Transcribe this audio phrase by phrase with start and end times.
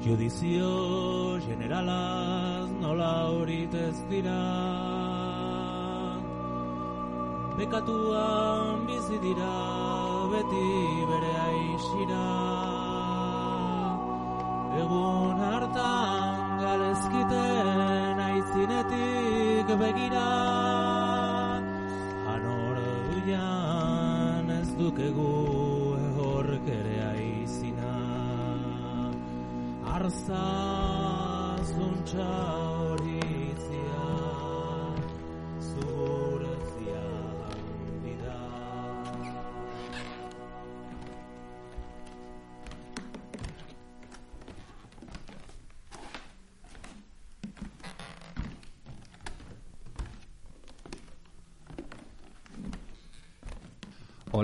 [0.00, 4.40] Judizio generalaz nola horit ez dira
[7.58, 9.56] Bekatuan bizi dira
[10.32, 10.68] beti
[11.10, 12.24] bere aixira
[14.80, 20.28] Egun hartan galezkiten aizinetik begira.
[22.36, 22.78] Anor
[23.10, 25.69] duian ez dukegu
[30.00, 32.69] arsa sunca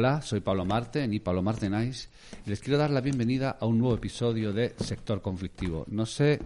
[0.07, 2.07] Hola, soy Pablo Marte, ni Pablo Marte Nice,
[2.47, 5.85] y les quiero dar la bienvenida a un nuevo episodio de Sector Conflictivo.
[5.89, 6.39] No sé,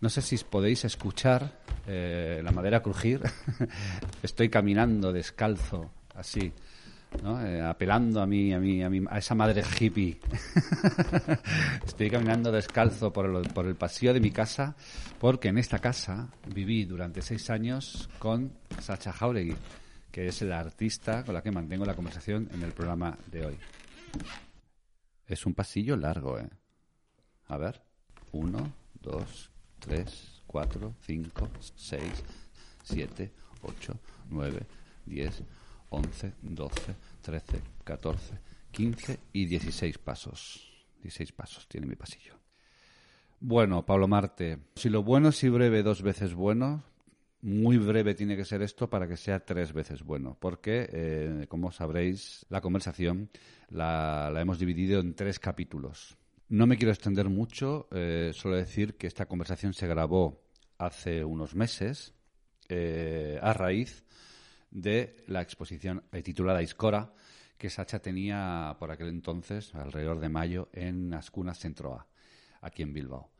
[0.00, 3.20] no sé si podéis escuchar eh, la madera crujir.
[4.24, 6.52] Estoy caminando descalzo, así,
[7.22, 7.40] ¿no?
[7.46, 10.18] Eh, apelando a mí, a mí, a mí, a esa madre hippie.
[11.86, 14.74] Estoy caminando descalzo por el, por el pasillo de mi casa,
[15.20, 19.54] porque en esta casa viví durante seis años con Sacha Jauregui
[20.16, 23.58] que es la artista con la que mantengo la conversación en el programa de hoy.
[25.26, 26.48] Es un pasillo largo, ¿eh?
[27.48, 27.82] A ver.
[28.32, 32.24] Uno, dos, tres, cuatro, cinco, seis,
[32.82, 34.00] siete, ocho,
[34.30, 34.62] nueve,
[35.04, 35.42] diez,
[35.90, 38.38] once, doce, trece, catorce,
[38.70, 40.86] quince y dieciséis pasos.
[41.02, 42.40] Dieciséis pasos tiene mi pasillo.
[43.38, 46.84] Bueno, Pablo Marte, si lo bueno y breve dos veces bueno,
[47.46, 51.70] muy breve tiene que ser esto para que sea tres veces bueno, porque, eh, como
[51.70, 53.30] sabréis, la conversación
[53.68, 56.16] la, la, hemos dividido en tres capítulos.
[56.48, 60.42] No me quiero extender mucho, eh, solo decir que esta conversación se grabó
[60.76, 62.14] hace unos meses
[62.68, 64.04] eh, a raíz
[64.72, 67.14] de la exposición titulada Iscora
[67.58, 72.08] que Sacha tenía por aquel entonces, alrededor de mayo, en Ascunas Centro A,
[72.60, 73.35] aquí en Bilbao.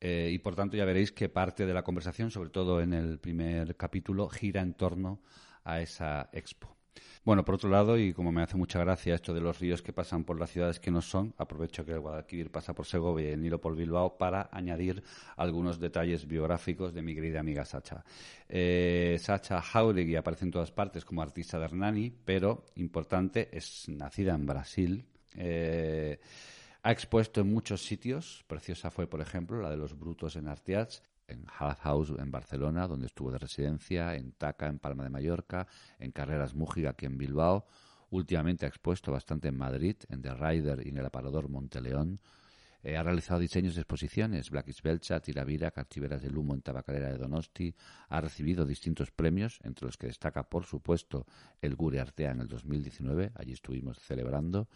[0.00, 3.18] Eh, y por tanto ya veréis que parte de la conversación, sobre todo en el
[3.18, 5.20] primer capítulo, gira en torno
[5.64, 6.78] a esa expo.
[7.24, 9.92] Bueno, por otro lado, y como me hace mucha gracia esto de los ríos que
[9.92, 13.32] pasan por las ciudades que no son, aprovecho que el Guadalquivir pasa por Segovia y
[13.32, 15.02] el Nilo por Bilbao para añadir
[15.36, 18.04] algunos detalles biográficos de mi querida amiga Sacha.
[18.48, 24.34] Eh, Sacha Jauregui aparece en todas partes como artista de Hernani, pero, importante, es nacida
[24.34, 25.04] en Brasil.
[25.36, 26.18] Eh,
[26.82, 28.44] ha expuesto en muchos sitios.
[28.46, 32.86] Preciosa fue, por ejemplo, la de los brutos en Artiach, en Half House en Barcelona,
[32.86, 35.66] donde estuvo de residencia, en Taca, en Palma de Mallorca,
[35.98, 37.66] en Carreras Mújiga, aquí en Bilbao.
[38.10, 42.20] Últimamente ha expuesto bastante en Madrid, en The Rider y en el aparador Monteleón.
[42.82, 47.18] Eh, ha realizado diseños de exposiciones, Blackis Belcha, Tiravira, Carchiveras del Humo en Tabacalera de
[47.18, 47.74] Donosti.
[48.08, 51.26] Ha recibido distintos premios, entre los que destaca, por supuesto,
[51.60, 53.32] el Gure Artea en el 2019.
[53.34, 54.68] Allí estuvimos celebrando.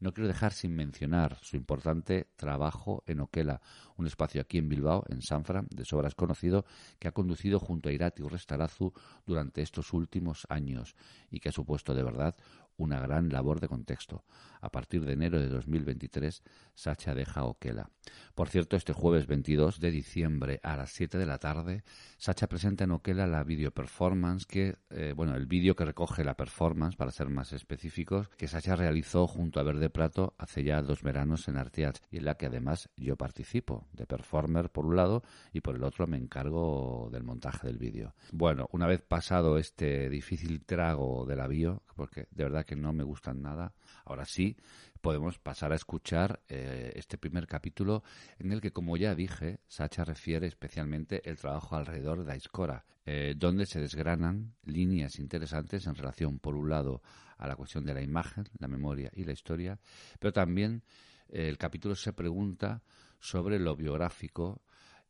[0.00, 3.60] No quiero dejar sin mencionar su importante trabajo en Oquela,
[3.96, 6.64] un espacio aquí en Bilbao, en Sanfra, de sobras conocido,
[6.98, 8.92] que ha conducido junto a Irati Urrestarazu
[9.26, 10.94] durante estos últimos años
[11.30, 12.36] y que ha supuesto de verdad
[12.76, 14.24] una gran labor de contexto.
[14.64, 16.42] A partir de enero de 2023,
[16.72, 17.90] Sacha deja Oquela.
[18.34, 21.84] Por cierto, este jueves 22 de diciembre a las 7 de la tarde,
[22.16, 26.38] Sacha presenta en Oquela la video performance que, eh, bueno, el vídeo que recoge la
[26.38, 31.02] performance, para ser más específicos, que Sacha realizó junto a Verde Prato hace ya dos
[31.02, 35.24] veranos en Artiach y en la que además yo participo, de performer por un lado
[35.52, 38.14] y por el otro me encargo del montaje del vídeo.
[38.32, 42.94] Bueno, una vez pasado este difícil trago de la bio, porque de verdad que no
[42.94, 43.74] me gustan nada,
[44.06, 44.53] ahora sí
[45.00, 48.02] podemos pasar a escuchar eh, este primer capítulo
[48.38, 53.34] en el que, como ya dije, Sacha refiere especialmente el trabajo alrededor de Aiscora, eh,
[53.36, 57.02] donde se desgranan líneas interesantes en relación, por un lado,
[57.36, 59.78] a la cuestión de la imagen, la memoria y la historia,
[60.18, 60.82] pero también
[61.28, 62.82] eh, el capítulo se pregunta
[63.20, 64.62] sobre lo biográfico,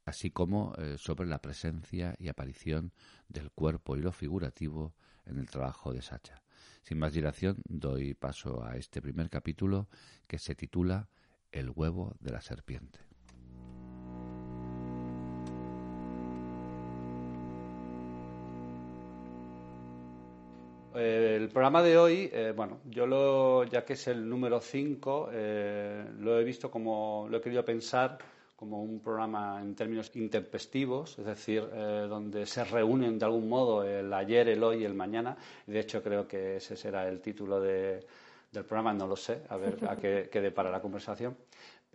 [0.05, 2.93] así como sobre la presencia y aparición
[3.29, 4.93] del cuerpo y lo figurativo
[5.25, 6.44] en el trabajo de Sacha.
[6.85, 9.89] Sin más dilación, doy paso a este primer capítulo
[10.27, 11.09] que se titula
[11.51, 12.99] El huevo de la serpiente.
[20.95, 25.31] Eh, el programa de hoy, eh, bueno, yo lo, ya que es el número 5,
[25.33, 28.19] eh, lo he visto como, lo he querido pensar
[28.56, 33.83] como un programa en términos intempestivos, es decir, eh, donde se reúnen de algún modo
[33.83, 35.37] el ayer, el hoy y el mañana.
[35.67, 38.06] De hecho, creo que ese será el título de,
[38.53, 41.37] del programa, no lo sé, a ver a qué, qué depara la conversación.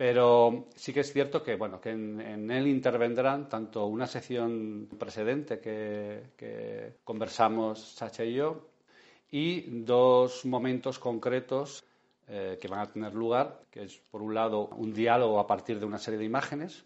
[0.00, 5.60] Pero sí que es cierto que, bueno, que en, él intervendrán tanto una sección precedente
[5.60, 8.70] que, conversamos Sacha y yo
[9.30, 11.84] y dos momentos concretos
[12.30, 15.78] eh, que van a tener lugar, que es por un lado un diálogo a partir
[15.80, 16.84] de una serie de imágenes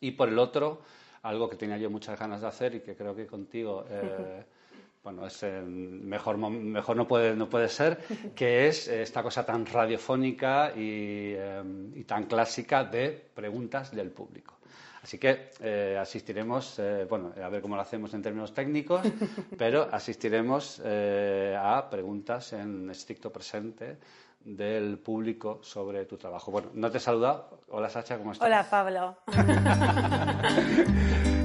[0.00, 0.82] y por el otro
[1.22, 4.44] algo que tenía yo muchas ganas de hacer y que creo que contigo eh,
[5.02, 7.98] bueno, es mejor, mejor no, puede, no puede ser,
[8.36, 14.58] que es esta cosa tan radiofónica y, em, tan clásica de preguntas del público.
[15.02, 19.02] Así que eh, asistiremos, eh, bueno, a ver cómo lo hacemos en términos técnicos,
[19.58, 23.96] pero asistiremos eh, a preguntas en estricto presente
[24.44, 26.50] del público sobre tu trabajo.
[26.50, 27.60] Bueno, no te he saludado.
[27.68, 28.46] Hola Sacha, ¿cómo estás?
[28.46, 29.16] Hola Pablo.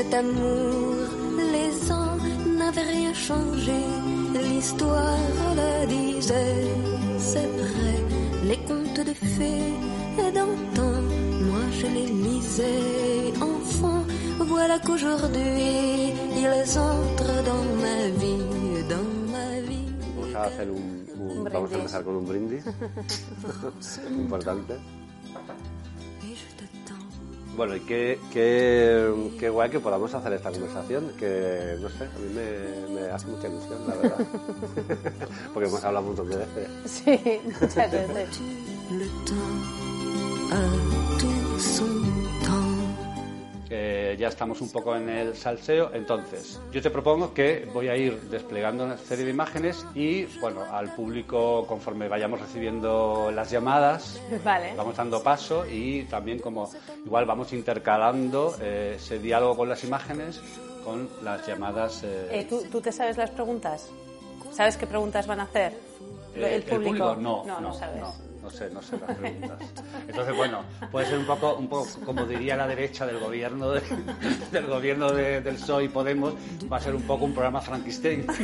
[0.00, 0.96] cet amour
[1.54, 2.16] les ans
[2.58, 3.80] n'avaient rien changé
[4.48, 5.26] l'histoire
[5.60, 6.68] le disait,
[7.18, 7.96] c'est vrai,
[8.50, 9.72] les contes de fées
[10.34, 10.94] d'antan,
[11.48, 14.02] moi je les lisais enfant,
[14.38, 18.46] voilà qu'aujourd'hui ils entrent dans ma vie,
[18.92, 19.88] dans ma vie.
[20.16, 22.64] Vamos a hacer un, un, un vamos a empezar con un brindis
[24.24, 24.72] importante.
[27.56, 32.18] Bueno, y qué, qué, qué, guay que podamos hacer esta conversación, que no sé, a
[32.18, 34.18] mí me, me hace mucha ilusión, la verdad.
[35.52, 36.68] Porque hemos hablado un montón de veces.
[36.86, 38.40] Sí, muchas veces.
[43.70, 45.90] Ya estamos un poco en el salseo.
[45.94, 50.64] Entonces, yo te propongo que voy a ir desplegando una serie de imágenes y, bueno,
[50.70, 54.20] al público, conforme vayamos recibiendo las llamadas,
[54.76, 56.70] vamos dando paso y también como
[57.04, 60.40] igual vamos intercalando eh, ese diálogo con las imágenes
[60.84, 62.02] con las llamadas.
[62.04, 62.40] Eh.
[62.40, 63.90] Eh, ¿tú, ¿tú, te sabes las preguntas?
[64.50, 65.74] ¿Sabes qué preguntas van a hacer?
[66.34, 67.16] ¿El público?
[67.16, 69.58] No, no, no, sabes no sé, no sé las preguntas.
[70.08, 73.70] Entonces, bueno, puede ser un poco, un poco como diría la derecha del gobierno,
[74.52, 76.34] del gobierno del PSOE y Podemos,
[76.72, 78.26] va a ser un poco un programa Frankenstein.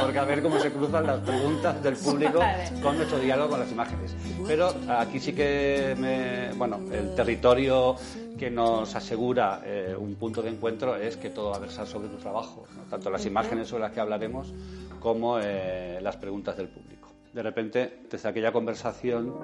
[0.00, 2.40] Porque a ver cómo se cruzan las preguntas del público
[2.82, 4.14] con nuestro diálogo con las imágenes.
[4.46, 7.96] Pero aquí sí que, me, bueno, el territorio
[8.40, 12.08] que nos asegura eh, un punto de encuentro es que todo va a versar sobre
[12.08, 14.54] tu trabajo, tanto las imágenes sobre las que hablaremos
[14.98, 17.10] como eh, las preguntas del público.
[17.34, 19.38] De repente, desde aquella conversación,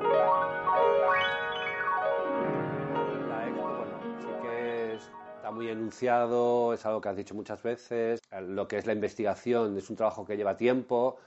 [3.29, 8.23] la bueno, sí que está muy enunciado, es algo que has dicho muchas veces.
[8.49, 11.19] Lo que es la investigación es un trabajo que lleva tiempo.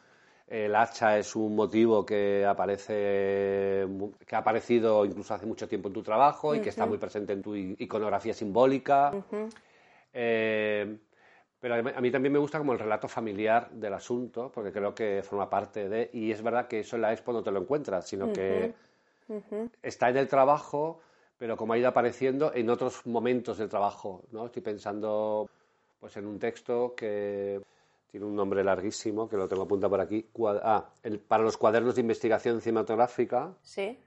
[0.50, 3.86] El hacha es un motivo que aparece,
[4.26, 7.34] que ha aparecido incluso hace mucho tiempo en tu trabajo y que está muy presente
[7.34, 9.12] en tu iconografía simbólica.
[11.62, 15.22] Pero a mí también me gusta como el relato familiar del asunto, porque creo que
[15.24, 16.10] forma parte de...
[16.14, 18.74] Y es verdad que eso en la expo no te lo encuentras, sino que
[19.84, 21.02] está en el trabajo,
[21.38, 24.48] pero como ha ido apareciendo en otros momentos del trabajo, ¿no?
[24.48, 25.48] Estoy pensando
[26.00, 27.62] pues en un texto que
[28.10, 30.30] tiene un nombre larguísimo, que lo tengo apuntado por aquí.
[30.64, 30.90] Ah,
[31.28, 33.56] para los cuadernos de investigación cinematográfica.
[33.62, 33.98] Sí.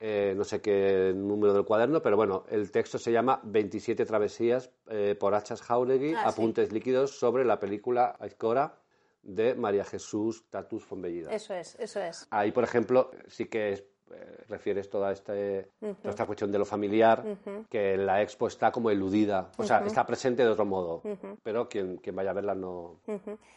[0.00, 4.70] Eh, no sé qué número del cuaderno, pero bueno, el texto se llama 27 travesías
[4.86, 8.78] eh, por Hachas Jauregui, ah, apuntes líquidos sobre la película Aizcora
[9.22, 11.32] de María Jesús Tatus Fonbellida.
[11.32, 12.28] Eso es, eso es.
[12.30, 17.24] Ahí, por ejemplo, sí que eh, refieres toda, este, toda esta cuestión de lo familiar,
[17.70, 21.02] que la expo está como eludida, o sea, está presente de otro modo,
[21.42, 23.00] pero quien, quien, vaya a verla no...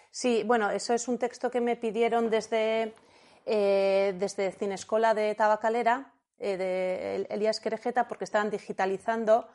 [0.09, 2.93] Sí, bueno, eso es un texto que me pidieron desde,
[3.45, 6.11] desde Cinescola de Tabacalera,
[6.43, 9.47] eh, de Elías Querejeta porque estaban digitalizando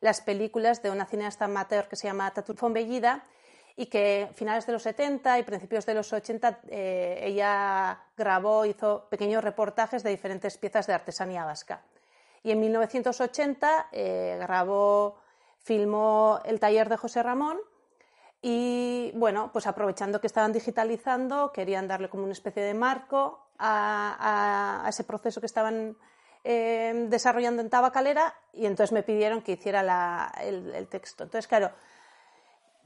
[0.00, 3.26] las películas de una cineasta amateur que se llama Tatu Fonbellida
[3.78, 9.06] y que finales de los 70 y principios de los 80 eh, ella grabó, hizo
[9.08, 11.82] pequeños reportajes de diferentes piezas de artesanía vasca.
[12.42, 15.20] Y en 1980 eh, grabó,
[15.62, 17.58] filmó El taller de José Ramón
[18.42, 24.84] y bueno, pues aprovechando que estaban digitalizando, querían darle como una especie de marco a
[24.88, 25.96] ese proceso que estaban
[26.44, 31.24] Em, desarrollando en Tabacalera y entonces me pidieron que hiciera el, texto.
[31.24, 31.72] Entonces, claro,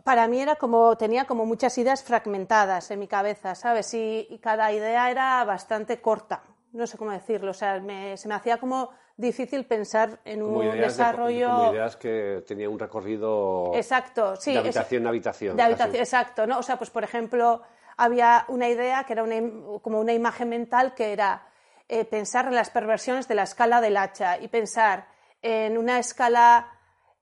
[0.05, 3.93] para mí era como, tenía como muchas ideas fragmentadas en mi cabeza, ¿sabes?
[3.95, 6.43] Y, cada idea era bastante corta.
[6.73, 10.61] no sé cómo decirlo, o sea, me- se me hacía como difícil pensar en Como
[10.61, 11.51] un de- desarrollo...
[11.51, 14.53] como ideas que tenía un recorrido Exacto, sí.
[14.55, 15.57] de es- habitación en habitación.
[15.57, 15.73] de casi.
[15.73, 16.59] habitación, exacto, ¿no?
[16.59, 17.61] O sea, pues por ejemplo,
[17.99, 19.35] había una idea que era una
[19.83, 21.47] como una imagen mental que era
[21.91, 25.09] eh, pensar en las perversiones de la escala del hacha y pensar
[25.43, 26.69] en una escala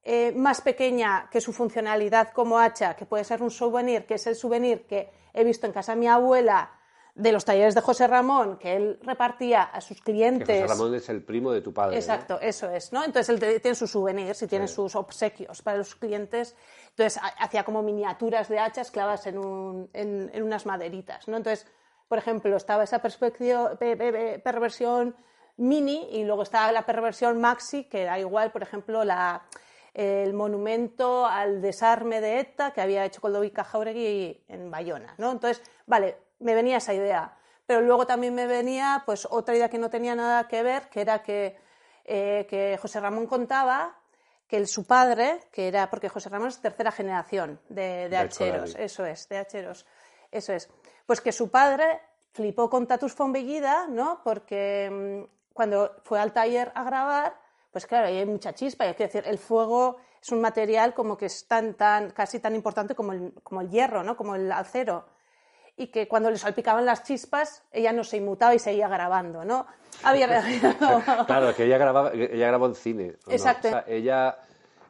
[0.03, 4.27] eh, más pequeña que su funcionalidad como hacha, que puede ser un souvenir, que es
[4.27, 6.73] el souvenir que he visto en casa de mi abuela
[7.15, 10.63] de los talleres de José Ramón, que él repartía a sus Que clientes.
[10.63, 11.97] José Ramón es el primo de tu padre.
[11.97, 11.99] ¿no?
[12.01, 13.05] Exacto, eso es, ¿no?
[13.05, 16.57] Entonces él tiene sus souvenirs y tiene sus obsequios para los clientes.
[16.91, 21.37] Entonces ha- hacía como miniaturas de hachas clavadas en, un- en- en unas maderitas, ¿no?
[21.37, 21.67] Entonces,
[22.09, 23.01] por ejemplo, estaba esa
[24.43, 25.15] perversión
[25.57, 29.43] mini y luego estaba la perversión maxi, que era igual, por ejemplo, la,
[29.95, 35.33] el monumento al desarme de ETA que había hecho Coldovica Jauregui en Bayona, ¿no?
[35.33, 37.37] Entonces, vale, me venía esa idea.
[37.67, 41.01] Pero luego también me venía pues otra idea que no tenía nada que ver, que
[41.01, 41.57] era que,
[42.05, 43.97] eh, que José Ramón contaba
[44.49, 48.17] que el- su padre, que era, porque José Ramón es tercera generación de, de De
[48.17, 49.87] hacheros, eso es, de hacheros,
[50.33, 50.69] eso es.
[51.07, 52.01] Pues que su padre
[52.33, 54.21] flipó con Tatus Fonbellida, ¿no?
[54.25, 57.35] Porque mm, cuando fue al taller a grabar,
[57.71, 60.95] pues claro, ahí hay mucha chispa, y hay que decir, el fuego es un material
[60.95, 64.17] como que es tan, tan, casi tan importante como el, como el hierro, ¿no?
[64.17, 65.05] Como el acero
[65.81, 69.67] y que cuando le salpicaban las chispas ella no se inmutaba y seguía grabando, ¿no?
[70.03, 70.27] Había
[71.27, 73.15] Claro, que ella, grababa, ella grabó en cine.
[73.29, 73.69] Exacto.
[73.69, 74.39] O sea, ella,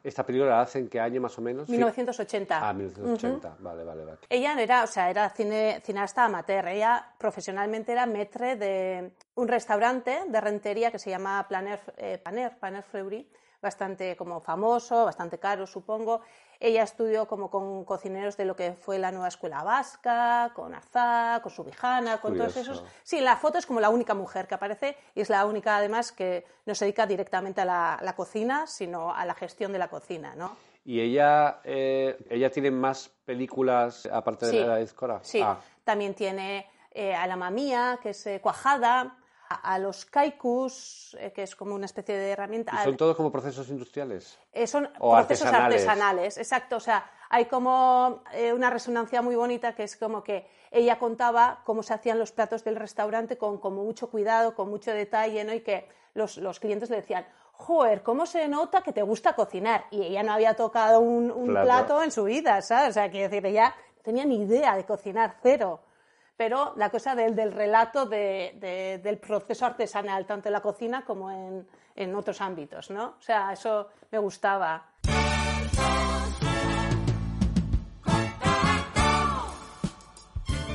[0.03, 1.69] esta película la hace en qué año más o menos?
[1.69, 2.69] 1980.
[2.69, 3.57] Ah, 1980.
[3.59, 4.17] Vale, vale, vale.
[4.29, 6.67] Ella no era, o sea, era cine, cineasta amateur.
[6.67, 12.57] Ella profesionalmente era maître de un restaurante de rentería que se llama Planer, eh, Paner,
[12.57, 13.29] Paner Fleury,
[13.61, 16.21] bastante como famoso, bastante caro, supongo.
[16.63, 21.39] Ella estudió como con cocineros de lo que fue la nueva escuela vasca, con Arzá,
[21.41, 22.83] con Subijana, con todos esos.
[23.01, 26.11] Sí, la foto es como la única mujer que aparece y es la única además
[26.11, 29.87] que no se dedica directamente a la, la cocina, sino a la gestión de la
[29.87, 30.55] cocina, ¿no?
[30.85, 35.19] ¿Y ella, eh, ella tiene más películas aparte de la de Escora?
[35.23, 39.17] Sí, Ah, también tiene eh, a la mamía, que es eh, cuajada,
[39.53, 42.71] a, los kaikus, eh, que es como una especie de herramienta.
[42.81, 44.37] ¿y son todos como procesos industriales?
[44.51, 45.87] Eh, son o procesos artesanales.
[45.87, 46.37] artesanales.
[46.37, 46.77] exacto.
[46.77, 51.61] O sea, hay como eh, una resonancia muy bonita que es como que ella contaba
[51.65, 55.53] cómo se hacían los platos del restaurante con, con mucho cuidado, con mucho detalle, ¿no?
[55.53, 59.85] Y que los, los clientes le decían, joder, ¿cómo se nota que te gusta cocinar?
[59.91, 61.65] Y ella no había tocado un, un Plato.
[61.65, 62.89] plato en su vida, ¿sabes?
[62.89, 65.79] O sea, quiero decir, ella no tenía ni idea de cocinar, cero.
[66.41, 71.05] Pero la cosa del, del relato de- de- del proceso artesanal, tanto en la cocina
[71.05, 73.09] como en, en otros ámbitos, ¿no?
[73.19, 74.83] O sea, eso me gustaba.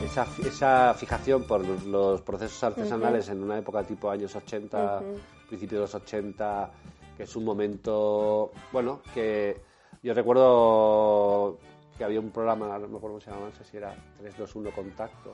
[0.04, 5.02] Esa, esa fijación por los, procesos artesanales en una época tipo años 80,
[5.48, 6.70] principios de los 80,
[7.16, 9.60] que es un momento, bueno, que
[10.02, 11.58] yo recuerdo
[11.98, 14.70] que había un programa, no me acuerdo cómo se llamaba, no sé si era 321
[14.70, 15.30] Contacto.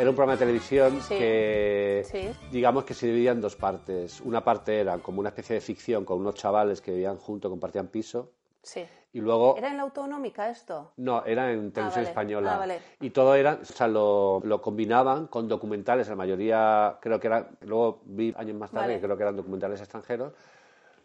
[0.00, 1.18] Era un programa de televisión Sí.
[1.18, 2.30] que, Sí.
[2.50, 4.22] digamos que se dividía en dos partes.
[4.22, 7.88] Una parte era como una especie de ficción con unos chavales que vivían juntos, compartían
[7.88, 8.30] piso,
[8.62, 8.86] Sí.
[9.12, 10.92] y luego ¿Era en la autonómica esto?
[10.96, 12.08] no, era en televisión vale.
[12.08, 12.54] española.
[12.54, 12.80] Ah, vale.
[13.00, 17.48] Y todo era, o sea, lo, lo combinaban con documentales, la mayoría creo que eran,
[17.60, 19.00] luego vi años más tarde Vale.
[19.00, 20.32] que creo que eran documentales extranjeros,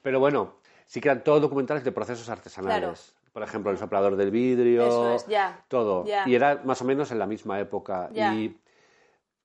[0.01, 0.53] pero bueno,
[0.85, 3.13] sí que eran todos documentales de procesos artesanales.
[3.33, 6.05] Por ejemplo, el soplador del vidrio, Eso es, ya, todo.
[6.05, 6.23] ya.
[6.25, 8.09] Y era más o menos en la misma época.
[8.13, 8.33] Ya.
[8.33, 8.57] Y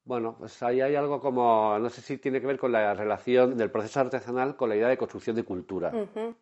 [0.04, 3.57] bueno, pues ahí hay algo como, no sé si tiene que ver con la relación
[3.57, 5.92] del proceso artesanal con la idea de construcción de cultura.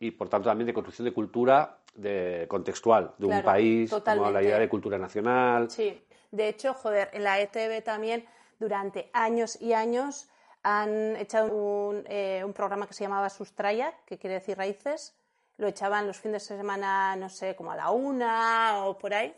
[0.00, 4.42] Y por tanto también de construcción de cultura de, contextual, de un país, como la
[4.42, 5.70] idea de cultura nacional.
[5.70, 6.02] Sí.
[6.30, 8.24] De hecho, joder, en la ETV también
[8.58, 10.28] durante años y años
[10.62, 15.16] han echado un, eh, un programa que se llamaba Sustraya, que quiere decir raíces.
[15.56, 19.34] Lo echaban los fines de semana, no sé, como a la una o por ahí.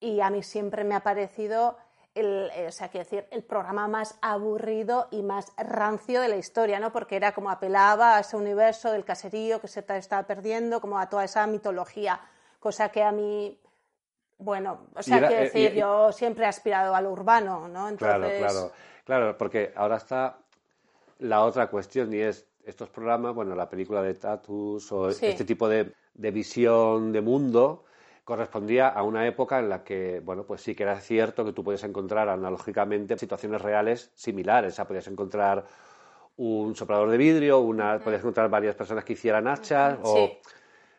[0.00, 1.76] Y a mí siempre me ha parecido
[2.14, 6.36] el, eh, o sea, quiero decir, el programa más aburrido y más rancio de la
[6.36, 6.92] historia, ¿no?
[6.92, 10.98] Porque era como apelaba a ese universo del caserío que se ta- estaba perdiendo, como
[10.98, 12.20] a toda esa mitología,
[12.60, 13.58] cosa que a mí,
[14.38, 17.10] bueno, o sea, era- quiero eh, decir, y- y- yo siempre he aspirado a lo
[17.10, 17.88] urbano, ¿no?
[17.88, 18.72] Entonces, Claro, claro,
[19.04, 20.38] claro, porque ahora está
[21.18, 25.26] la otra cuestión y es estos programas, bueno, la película de Tatus o Sí.
[25.26, 27.84] este tipo de, de visión de mundo
[28.24, 31.62] correspondía a una época en la que, bueno, pues sí que era cierto que tú
[31.62, 35.64] podías encontrar analógicamente situaciones reales similares, o sea, podías encontrar
[36.36, 40.38] un soplador de vidrio, una, podías encontrar varias personas que hicieran hachas o Sí.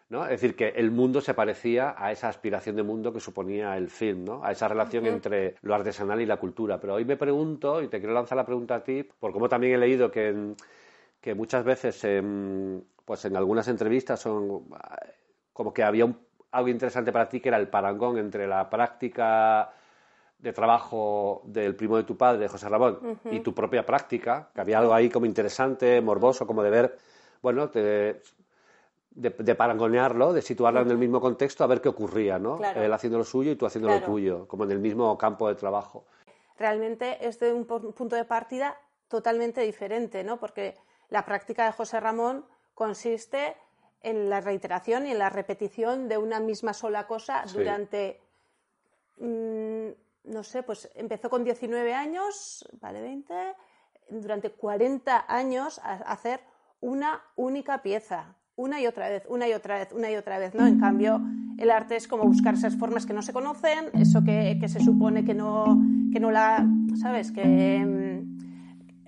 [0.08, 0.24] ¿no?
[0.24, 3.90] Es decir, que el mundo se parecía a esa aspiración de mundo que suponía el
[3.90, 4.46] film, ¿no?
[4.46, 6.80] A esa relación entre lo artesanal y la cultura.
[6.80, 9.74] Pero hoy me pregunto, y te quiero lanzar la pregunta a ti, por como también
[9.74, 10.54] he leído que,
[11.20, 12.06] que muchas veces
[13.04, 14.66] pues en algunas entrevistas son
[15.52, 16.06] como que había
[16.56, 19.72] algo interesante para ti que era el parangón entre la práctica
[20.40, 24.80] de trabajo del primo de tu padre, José Ramón, y tu propia práctica, que había
[24.80, 26.98] algo ahí como interesante, morboso, como de ver,
[27.42, 28.22] bueno, de,
[29.12, 32.60] de, parangonearlo, de situarlo en el mismo contexto, a ver qué ocurría, ¿no?
[32.76, 35.56] Él haciendo lo suyo y tú haciendo lo tuyo, como en el mismo campo de
[35.56, 36.06] trabajo.
[36.58, 40.38] Realmente es de un punto de partida totalmente diferente, ¿no?
[40.38, 40.76] Porque
[41.10, 43.56] la práctica de José Ramón consiste
[44.06, 48.22] en la reiteración y en la repetición de una misma sola cosa durante
[49.20, 49.90] mm,
[50.28, 53.34] no sé, pues empezó con 19 años, vale 20,
[54.10, 56.42] durante 40 años a hacer
[56.82, 60.56] una única pieza, una y otra vez, una y otra vez, una y otra vez,
[60.56, 60.66] ¿no?
[60.66, 61.22] En cambio,
[61.58, 65.26] el arte es como buscar esas formas que no se conocen, eso que, se supone
[65.26, 65.78] que no,
[66.12, 66.66] que no la,
[67.02, 67.32] ¿sabes?
[67.32, 67.44] Que,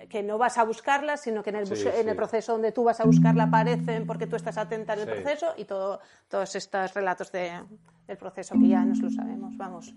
[0.08, 3.00] que no vas a buscarla, sino que en el, en el proceso donde tú vas
[3.00, 7.30] a buscarla aparecen porque tú estás atenta en el proceso y todo, todos estos relatos
[7.32, 7.62] de,
[8.06, 9.94] del proceso que ya nos lo sabemos, vamos.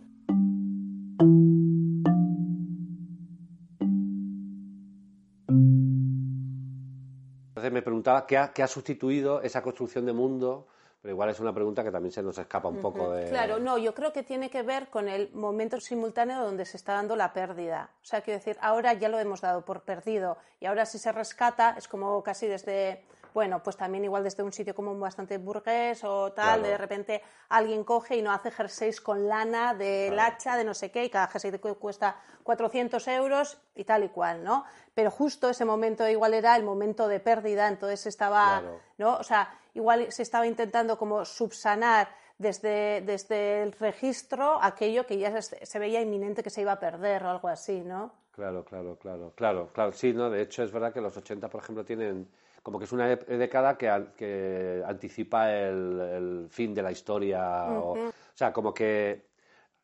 [7.61, 10.67] Entonces me preguntaba qué ha, sustituido esa construcción de mundo,
[11.01, 13.29] pero igual es una pregunta que también se nos escapa un poco de...
[13.29, 16.93] Claro, no, yo creo que tiene que ver con el momento simultáneo donde se está
[16.93, 17.89] dando la pérdida.
[18.03, 21.11] O sea, quiero decir, ahora ya lo hemos dado por perdido y ahora si se
[21.11, 26.03] rescata es como casi desde bueno, pues también igual desde un sitio como bastante burgués
[26.03, 30.63] o tal, de repente alguien coge y no hace jerseys con lana del hacha, de
[30.63, 34.65] no sé qué, y cada jersey cuesta 400 euros y tal y cual, ¿no?
[34.93, 38.61] Pero justo ese momento igual era el momento de pérdida, entonces estaba,
[38.97, 39.15] ¿no?
[39.15, 45.41] O sea, igual se estaba intentando como subsanar desde, desde el registro aquello que ya
[45.41, 48.11] se, se, veía inminente que se iba a perder o algo así, ¿no?
[48.31, 49.91] Claro, claro, claro, claro, claro.
[49.91, 52.27] Sí, no, de hecho es verdad que los 80, por ejemplo, tienen
[52.63, 57.65] como que es una década que, anticipa el, fin de la historia.
[57.69, 59.25] o, sea, como que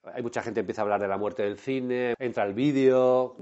[0.03, 3.35] hay mucha gente que empieza a hablar de la muerte del cine, entra el vídeo,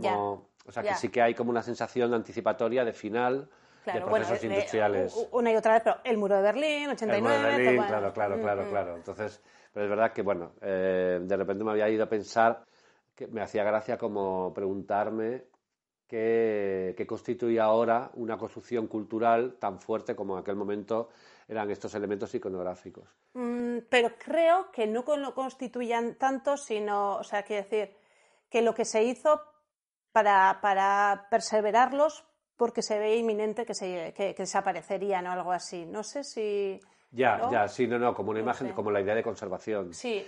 [0.68, 3.50] o sea, que sí que hay como una sensación anticipatoria de final.
[3.86, 5.28] de procesos eh, industriales.
[5.32, 7.18] una y otra vez, pero el muro de Berlín, 89.
[7.18, 8.96] El muro de Berlín, claro, claro, claro, claro.
[8.96, 9.42] Entonces,
[9.74, 12.64] pero es verdad que, bueno, eh, de repente me había ido a pensar
[13.14, 15.44] que me hacía gracia como preguntarme
[16.08, 21.10] que, constituye ahora una construcción cultural tan fuerte como en aquel momento
[21.48, 23.08] eran estos elementos iconográficos.
[23.34, 27.96] Mm, pero creo que no lo constituyan tanto, sino, o sea, quiero decir,
[28.50, 29.42] que lo que se hizo
[30.12, 35.86] para, para perseverarlos porque se ve inminente que, se, que, desaparecerían o algo así.
[35.86, 36.80] No sé si...
[37.12, 39.94] Ya, ya, sí, no, no, como una imagen, como la idea de conservación.
[39.94, 40.26] Sí,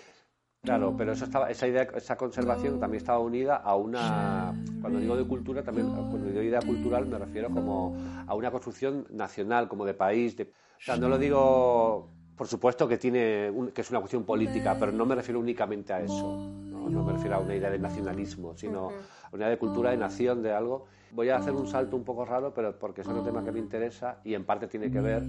[0.67, 5.15] Claro, pero eso estaba, esa idea, esa conservación también estaba unida a una, cuando digo
[5.15, 7.95] de cultura, también cuando digo idea cultural me refiero como
[8.27, 10.35] a una construcción nacional, como de país.
[10.35, 14.75] De, o sea, no lo digo, por supuesto que tiene, que es una cuestión política,
[14.77, 16.37] pero no me refiero únicamente a eso.
[16.37, 19.97] No, me refiero a una idea de nacionalismo, sino a una idea de cultura, de
[19.97, 20.87] nación, de algo.
[21.11, 23.59] Voy a hacer un salto un poco raro, pero porque es un tema que me
[23.59, 25.23] interesa y en parte tiene que ver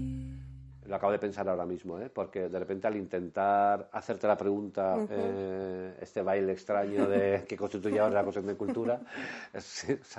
[0.89, 2.09] lo acabo de pensar ahora mismo, ¿eh?
[2.09, 7.99] porque de repente al intentar hacerte la pregunta, eh, este baile extraño de que constituye
[7.99, 8.99] ahora la cuestión de cultura,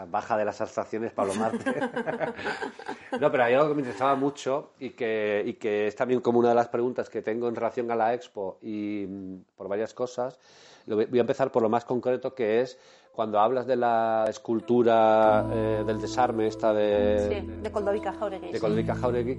[0.08, 1.74] baja de las abstracciones Pablo Marte.
[3.20, 6.38] no, pero hay algo que me interesaba mucho y que, y que es también como
[6.38, 9.92] una de las preguntas que tengo en relación a la expo y mm, por varias
[9.92, 10.38] cosas.
[10.86, 12.78] Voy a empezar por lo más concreto que es
[13.20, 17.28] cuando hablas de la escultura eh, del desarme, esta de...
[17.28, 18.50] Sí, de Jauregui.
[18.50, 19.38] De Coldovica Jauregui,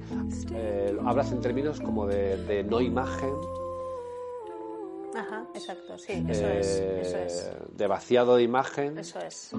[0.54, 3.34] eh, hablas en términos como de, no imagen.
[5.15, 7.48] Ajá, exacto, sí, eso es, eso es.
[7.48, 9.00] Eh, de vaciado de imagen.
[9.00, 9.52] Eso es.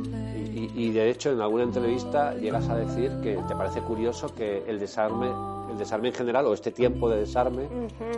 [0.54, 4.78] Y, de hecho, en alguna entrevista llegas a decir que te parece curioso que el
[4.78, 5.32] desarme,
[5.68, 7.68] el desarme en general, o este tiempo de desarme,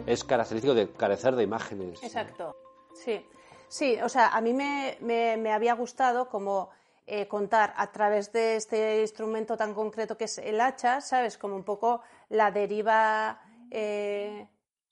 [0.04, 2.02] es característico de carecer de imágenes.
[2.02, 2.54] Exacto,
[2.92, 3.24] sí.
[3.68, 6.70] Sí, o sea, a mí me, había gustado como
[7.07, 11.37] eh, contar a través de este instrumento tan concreto que es el hacha, ¿sabes?
[11.38, 14.48] Como un poco la deriva eh,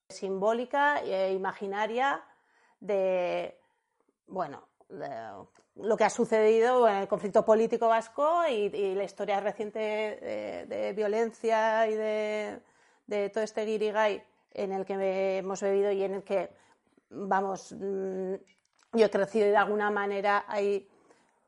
[0.09, 2.23] simbólica e imaginaria
[2.81, 3.59] de,
[4.27, 4.69] bueno,
[5.77, 11.89] lo que ha sucedido en el conflicto político vasco y, la historia reciente de, violencia
[11.89, 14.23] y de, todo este guirigay
[14.55, 16.51] en el que hemos bebido y en el que,
[17.11, 18.35] vamos, mm,
[18.93, 20.89] yo he crecido de alguna manera hay,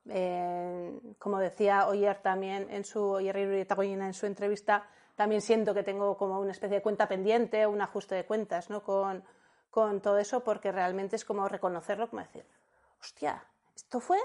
[0.08, 6.16] eh, como decía Oyer también en su, Oyer en su entrevista, también siento que tengo
[6.16, 8.82] como una especie de cuenta pendiente, un ajuste de cuentas, ¿no?
[8.82, 9.24] Con,
[9.70, 12.44] con todo eso, porque realmente es como reconocerlo, como decir,
[13.00, 13.44] hostia,
[13.76, 14.18] esto fue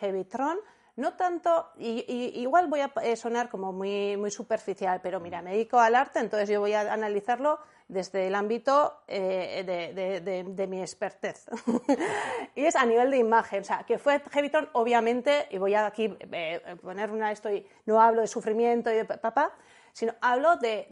[0.00, 0.58] Heavytron,
[0.96, 5.52] no tanto, y, y- igual voy a sonar como muy, muy superficial, pero mira, me
[5.52, 7.58] dedico al arte, entonces yo voy a analizarlo
[7.88, 11.46] desde el ámbito eh, de, de- de- de mi expertez.
[12.54, 15.86] y es a nivel de imagen, o sea, que fue Heavytron, obviamente, y voy a
[15.86, 19.52] aquí eh, poner una esto, y no hablo de sufrimiento y de papá,
[19.92, 20.88] sino hablo de,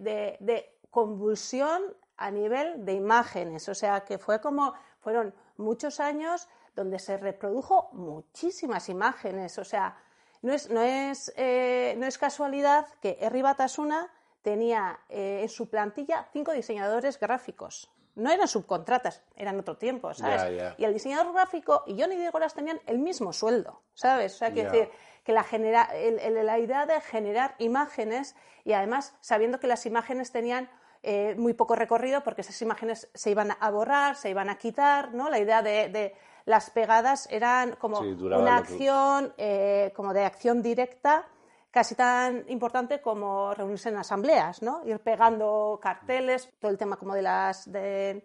[0.90, 1.82] convulsión
[2.18, 7.88] a nivel de imágenes, o sea, que fue como, fueron muchos años donde se reprodujo
[7.92, 9.96] muchísimas imágenes, o sea,
[10.42, 14.10] no es, no es, eh, no es casualidad que Erri Batasuna
[14.42, 17.90] tenía eh, en su plantilla cinco diseñadores gráficos.
[18.14, 20.42] No eran subcontratas, eran otro tiempo, ¿sabes?
[20.76, 24.34] Y el diseñador gráfico y Johnny Diegoras tenían el mismo sueldo, ¿sabes?
[24.34, 24.90] O sea, quiero decir,
[25.24, 29.86] que la, genera, el- el- la idea de generar imágenes y además sabiendo que las
[29.86, 30.68] imágenes tenían
[31.04, 35.14] eh, muy poco recorrido porque esas imágenes se iban a borrar, se iban a quitar,
[35.14, 35.30] ¿no?
[35.30, 40.24] La idea de, de las pegadas eran como Sí, una que- acción, eh, como de
[40.24, 41.26] acción directa,
[41.72, 44.82] casi tan importante como reunirse en asambleas, ¿no?
[44.84, 48.22] Ir pegando carteles, todo el tema como de las de,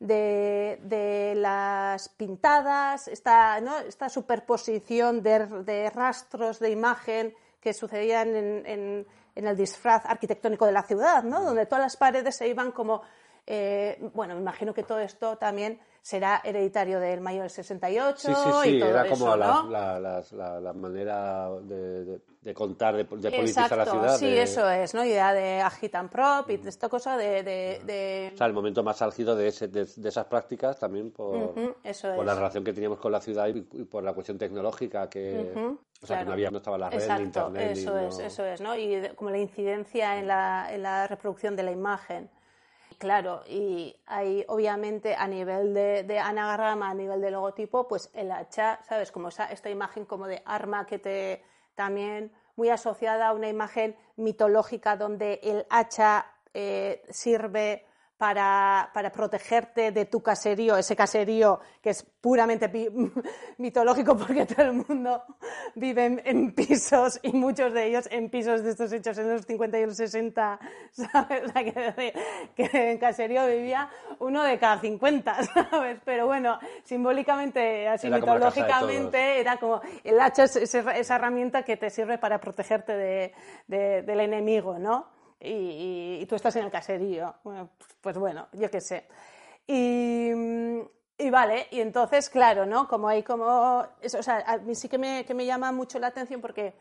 [0.00, 3.76] de, de las pintadas, esta, ¿no?
[3.78, 10.66] esta superposición de, de rastros de imagen que sucedían en, en- en el disfraz arquitectónico
[10.66, 11.42] de la ciudad, ¿no?
[11.44, 13.02] donde todas las paredes se iban como...
[13.46, 18.34] eh, bueno, me imagino que todo esto también será hereditario del mayo del 68 Sí,
[18.34, 19.70] sí, sí, y todo era como eso, ¿no?
[19.70, 24.18] la, la- la manera de, de- de contar, de, de politizar Exacto, la ciudad.
[24.18, 25.04] sí, de- eso es, ¿no?
[25.04, 28.30] Idea de agitan prop y de esta cosa de...
[28.32, 32.26] O sea, el momento más álgido de, ese- esas prácticas también por, eso por es.
[32.26, 35.54] la relación que teníamos con la ciudad y, y por la cuestión tecnológica que...
[36.02, 38.18] O sea, que no había, no estaba la red, ni Exacto, internet, ni eso es,
[38.18, 38.74] no- eso es, ¿no?
[38.74, 42.30] Y de- como la incidencia en la, en la reproducción de la imagen.
[42.96, 48.30] Claro, y hay obviamente a nivel de, de anagrama, a nivel de logotipo, pues el
[48.30, 49.12] hacha, ¿sabes?
[49.12, 51.42] Como esa, esta imagen como de arma que te
[51.80, 57.86] también muy asociada a una imagen mitológica donde el hacha eh, sirve
[58.20, 62.68] para, para protegerte de tu caserío, ese caserío que es puramente
[63.56, 65.24] mitológico porque todo el mundo
[65.74, 69.46] vive en, en pisos y muchos de ellos en pisos de estos hechos en los
[69.46, 71.44] 50 y los 60, ¿sabes?
[71.44, 72.12] O sea, que,
[72.54, 75.36] que en caserío vivía uno de cada 50,
[75.70, 75.98] ¿sabes?
[76.04, 81.78] Pero bueno, simbólicamente, así Era mitológicamente, era como el hacha es esa, esa herramienta que
[81.78, 83.32] te sirve para protegerte de-
[83.66, 85.06] de- del enemigo, ¿no?
[85.40, 87.34] Y, y- tú estás en el caserío.
[87.44, 89.06] Bueno, pues bueno, yo qué sé.
[89.66, 90.30] Y,
[91.18, 92.86] y vale, y entonces, claro, ¿no?
[92.88, 93.86] Como hay como...
[94.02, 96.74] eso, o sea, a mí sí que me, que me llama mucho la atención porque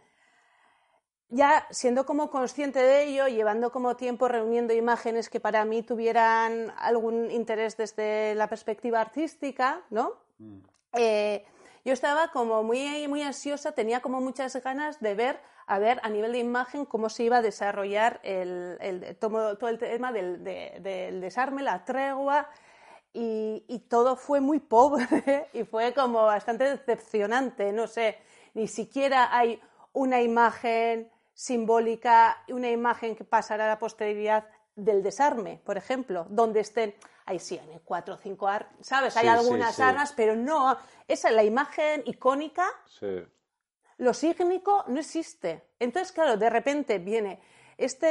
[1.29, 6.73] ya siendo como consciente de ello, llevando como tiempo reuniendo imágenes que para mí tuvieran
[6.77, 10.13] algún interés desde la perspectiva artística, ¿no?
[10.93, 11.45] Eh,
[11.85, 15.39] yo estaba como muy, muy ansiosa, tenía como muchas ganas de ver,
[15.69, 19.69] a ver, a nivel de imagen, cómo se iba a desarrollar el, el- todo, todo
[19.69, 22.49] el tema del, de- del desarme, la tregua,
[23.13, 28.17] y, y todo fue muy pobre y fue como bastante decepcionante, no sé,
[28.55, 29.62] ni siquiera hay
[29.93, 36.62] una imagen simbólica, una imagen que pasará a la posteridad del desarme, por ejemplo, donde
[36.62, 39.15] estén, ahí sí, hay cuatro o cinco armas, ¿sabes?
[39.17, 39.82] Hay Sí, algunas sí.
[39.82, 40.77] armas, pero no,
[41.08, 43.23] esa la imagen icónica Sí.
[43.99, 45.63] Lo sígnico no existe.
[45.79, 47.39] Entonces, claro, de repente viene
[47.77, 48.07] este,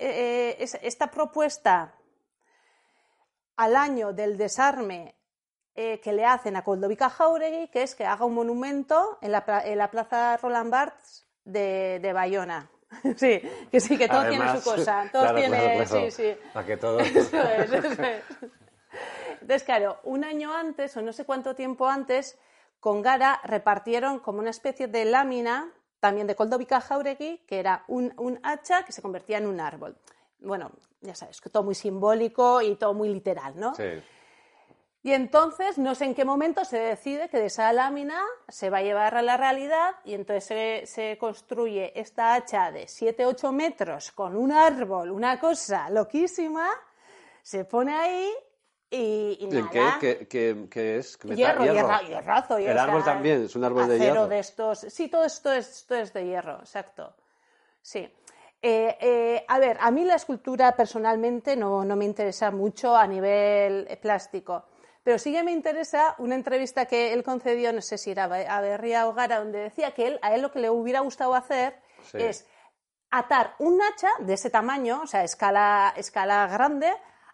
[0.00, 1.94] eh, es- esta propuesta
[3.56, 5.14] al año del desarme
[5.74, 9.44] eh, que le hacen a Koldovica Jauregui, que es que haga un monumento en la,
[9.64, 12.68] en la plaza Roland Barthes de, de Bayona.
[13.16, 15.08] Sí, que sí, que todo tiene su cosa.
[15.12, 16.04] Todo claro, tiene, claro, claro.
[16.04, 16.36] sí, sí.
[16.52, 17.00] Para que todo...
[17.00, 18.22] Eso es, eso es.
[19.40, 22.38] Entonces, claro, un año antes, o no sé cuánto tiempo antes,
[22.82, 28.12] con Gara repartieron como una especie de lámina, también de Koldovica Jauregui, que era un,
[28.16, 29.96] un hacha que se convertía en un árbol.
[30.40, 33.72] Bueno, ya sabes, que todo muy simbólico y todo muy literal, ¿no?
[33.76, 33.84] Sí.
[35.04, 38.78] Y entonces, no sé en qué momento se decide que de esa lámina se va
[38.78, 44.10] a llevar a la realidad y entonces se, se construye esta hacha de 7-8 metros
[44.10, 46.68] con un árbol, una cosa loquísima,
[47.42, 48.28] se pone ahí
[48.92, 51.16] y, y ¿En qué, qué, qué- qué es?
[51.16, 52.58] ¿Qué meta- Hierro, hierro, hierrazo.
[52.58, 54.28] El o sea, árbol también, es un árbol de hierro.
[54.28, 54.80] de estos.
[54.80, 57.14] Sí, todo esto es, esto es de hierro, exacto.
[57.80, 58.00] Sí.
[58.64, 63.06] Eh, eh, a ver, a mí la escultura personalmente no, no me interesa mucho a
[63.08, 64.66] nivel plástico,
[65.02, 68.60] pero sí que me interesa una entrevista que él concedió, no sé si era a
[68.60, 71.74] Berría Hogara, donde decía que él, a él lo que le hubiera gustado hacer
[72.10, 72.18] Sí.
[72.20, 72.46] es
[73.10, 76.92] atar un hacha de ese tamaño, o sea, escala, escala grande,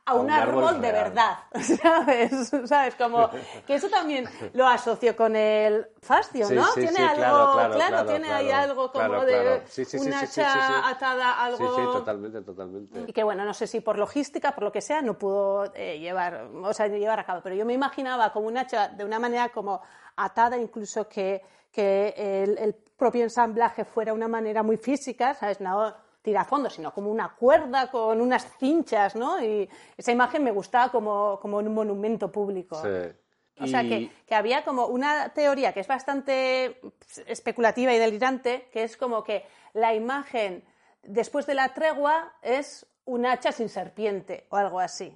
[0.09, 1.39] a, un, árbol, de verdad,
[1.83, 2.51] ¿sabes?
[2.65, 2.95] ¿Sabes?
[2.95, 3.31] Como
[3.67, 6.65] que eso también lo asocio con el fascio, ¿no?
[6.67, 9.63] Sí, sí, tiene sí, algo, claro, claro, claro, tiene claro, ahí algo como de claro.
[9.67, 11.59] Sí, sí, sí, un sí, sí, hacha atada a algo.
[11.59, 13.05] Sí, sí, totalmente, totalmente.
[13.07, 15.99] Y que bueno, no sé si por logística, por lo que sea, no pudo eh,
[15.99, 17.41] llevar, o sea, llevar a cabo.
[17.43, 19.81] Pero yo me imaginaba como un hacha de una manera como
[20.17, 25.61] atada, incluso que, que el, el propio ensamblaje fuera una manera muy física, ¿sabes?
[25.61, 29.43] No tirafondo, sino como una cuerda con unas cinchas, ¿no?
[29.43, 32.81] Y esa imagen me gustaba como, como un monumento público.
[32.83, 33.13] Sí.
[33.61, 36.81] O sea, que, que había como una teoría que es bastante
[37.27, 40.63] especulativa y delirante, que es como que la imagen
[41.03, 45.13] después de la tregua es un hacha sin serpiente o algo así,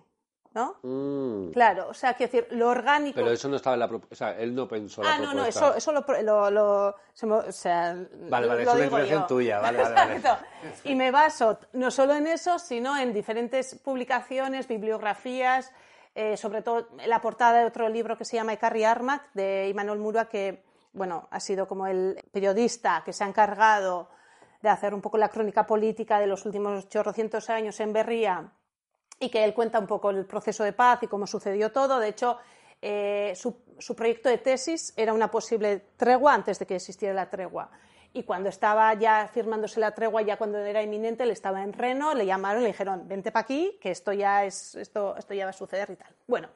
[0.54, 0.76] ¿no?
[0.82, 1.50] Mm.
[1.52, 3.14] Claro, o sea, quiero decir, lo orgánico...
[3.14, 4.14] Pero eso no estaba en la propuesta.
[4.14, 7.26] O sea, él no pensó la Ah, no, no, eso, eso lo, lo, lo- se
[7.26, 7.94] me- o sea,
[8.28, 9.26] Vale, vale, lo es una yo.
[9.26, 10.20] tuya, vale, vale.
[10.84, 15.72] Y me baso no solo en eso, sino en diferentes publicaciones, bibliografías,
[16.14, 19.98] eh, sobre todo la portada de otro libro que se llama Carrie Armac, de Imanol
[19.98, 20.62] Murua, que
[20.92, 24.10] bueno, ha sido como el periodista que se ha encargado
[24.60, 28.52] de hacer un poco la crónica política de los últimos 800 años en Berría
[29.22, 32.00] y que él cuenta un poco el proceso de paz y cómo sucedió todo.
[32.00, 32.38] De hecho,
[32.82, 37.70] eh, su, proyecto de tesis era una posible tregua antes de que existiera la tregua.
[38.12, 42.14] Y cuando estaba ya firmándose la tregua, ya cuando era inminente, él estaba en Reno,
[42.14, 45.50] le llamaron, le dijeron, vente para aquí, que esto ya, es, esto, esto ya va
[45.50, 46.12] a suceder y tal.
[46.26, 46.48] Bueno,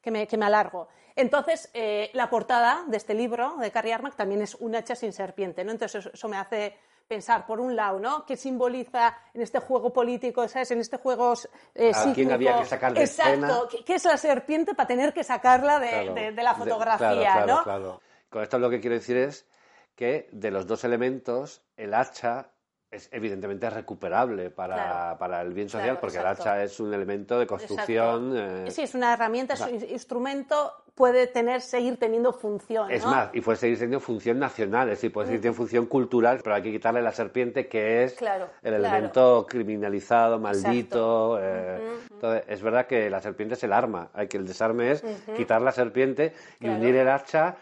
[0.00, 0.86] que me, que me alargo.
[1.16, 5.12] Entonces, eh, la portada de este libro, de Carrie Armac, también es un hacha sin
[5.12, 5.72] serpiente, ¿no?
[5.72, 8.24] Entonces, eso me hace pensar, por un lado, ¿no?
[8.26, 10.70] ¿Qué simboliza en este juego político, ¿sabes?
[10.70, 11.34] En este juego
[11.74, 13.32] eh, ¿A quién había que sacar de Exacto.
[13.32, 13.58] escena?
[13.70, 16.14] ¿Qué, qué es la serpiente para tener que sacarla de, Claro.
[16.14, 17.62] de- de la fotografía, claro, claro, ¿no?
[17.64, 18.00] claro.
[18.30, 19.46] Con esto lo que quiero decir es
[19.94, 22.48] que de los dos elementos, el hacha
[22.90, 25.18] es evidentemente recuperable para, Claro.
[25.18, 26.42] para el bien social, Claro, porque exacto.
[26.42, 28.36] el hacha es un elemento de construcción.
[28.36, 28.66] Exacto.
[28.66, 33.30] eh, Sí, es una herramienta, es un instrumento, puede tener, seguir teniendo función, Es más,
[33.32, 36.62] y puede seguir teniendo función nacional, es decir, puede seguir teniendo función cultural, pero hay
[36.62, 38.76] que quitarle la serpiente, que es Claro, el claro.
[38.76, 41.38] elemento criminalizado, maldito.
[41.40, 45.02] eh, Entonces, es verdad que la serpiente es el arma, hay que el desarme es
[45.36, 46.76] quitar la serpiente y Claro.
[46.78, 47.56] unir el hacha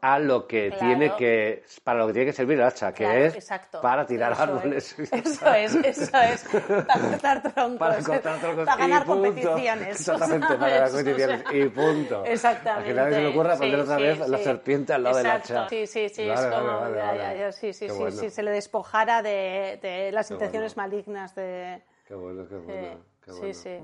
[0.00, 3.34] a lo que tiene que, para lo que tiene que servir el hacha, que es
[3.34, 3.80] exacto.
[3.80, 4.98] para tirar Eso árboles.
[4.98, 5.12] es.
[5.28, 6.44] Eso es, eso es.
[6.86, 7.78] Para cortar troncos.
[7.78, 9.22] Para cortar troncos Para ganar y punto.
[9.22, 9.88] competiciones.
[10.00, 12.24] Exactamente, para ganar competiciones O sea, y punto.
[12.68, 12.80] Exactamente.
[12.80, 14.44] A que nadie se le ocurra poner Sí, otra sí, vez la sí.
[14.44, 15.58] serpiente al lado del Exacto.
[15.58, 15.68] hacha.
[15.68, 16.28] Sí, sí, sí.
[16.28, 17.18] Vale, es como, vale, vale, ya, vale.
[17.18, 18.16] ya, ya, sí, sí, Qué sí, bueno.
[18.16, 20.90] sí, se le despojara de, de las Qué intenciones bueno.
[20.90, 21.82] malignas de...
[22.06, 23.04] Qué bueno, qué bueno.
[23.26, 23.78] sí, sí.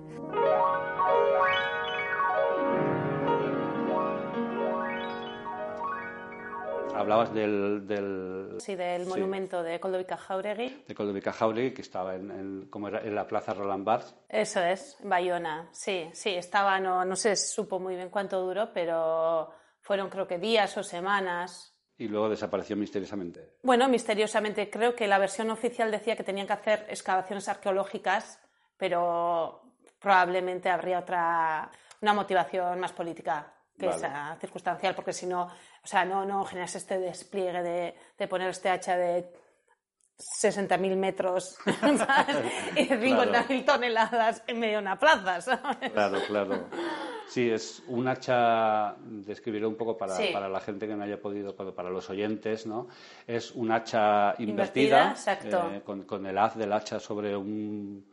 [6.95, 9.09] Hablabas del, del Sí, del Sí.
[9.09, 10.85] monumento de Koldovica Jauregui.
[10.87, 14.15] de Coldovica Jauregui, que estaba en, en- como era, en la plaza Roland Barthes.
[14.29, 15.69] Eso es, Bayona.
[15.73, 20.39] Sí, sí, estaba, no, no se supo muy bien cuánto duró, pero fueron creo que
[20.39, 21.71] días o semanas.
[21.97, 23.55] y luego desapareció misteriosamente.
[23.63, 28.41] Bueno, misteriosamente creo que la versión oficial decía que tenían que hacer excavaciones arqueológicas,
[28.77, 29.63] pero
[30.01, 31.71] probablemente habría otra,
[32.03, 33.99] una motivación más política que Vale.
[33.99, 35.49] esa circunstancial, porque si no,
[35.85, 39.31] o sea, no, no generas este despliegue de, de poner este hacha de
[40.19, 42.37] 60.000 metros ¿sabes?
[42.77, 45.91] y de 50.000 toneladas en medio de una plaza, ¿sabes?
[45.93, 46.65] Claro, claro.
[47.27, 50.29] Sí, es un hacha, describiré un poco para, Sí.
[50.33, 52.87] para la gente que no haya podido, para, para los oyentes, ¿no?
[53.27, 55.71] Es un hacha Invertida, invertida, exacto.
[55.73, 58.07] eh, con, con el haz del hacha sobre un...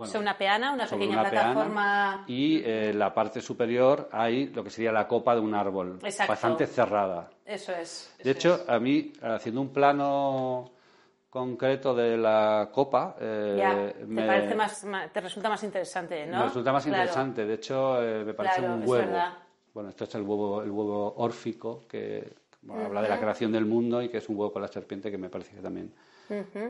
[0.00, 2.24] bueno, Sobre una peana, una sobre pequeña una peana, plataforma.
[2.26, 5.98] y eh, en la parte superior hay lo que sería la copa de un árbol,
[6.02, 6.32] Exacto.
[6.32, 7.28] bastante cerrada.
[7.44, 8.14] Eso es.
[8.16, 8.68] De eso hecho, es.
[8.70, 10.70] a mí, haciendo un plano
[11.28, 16.26] concreto de la copa, eh, ya, te, me, parece más, ma- te resulta más interesante,
[16.26, 16.38] ¿no?
[16.38, 16.98] me resulta más Claro.
[17.02, 17.44] interesante.
[17.44, 19.06] De hecho, eh, me parece Claro, un es huevo.
[19.06, 19.32] verdad.
[19.74, 22.32] Bueno, esto es el huevo, el huevo órfico, que
[22.62, 25.10] bueno, habla de la creación del mundo y que es un huevo con la serpiente,
[25.10, 25.92] que me parece que también.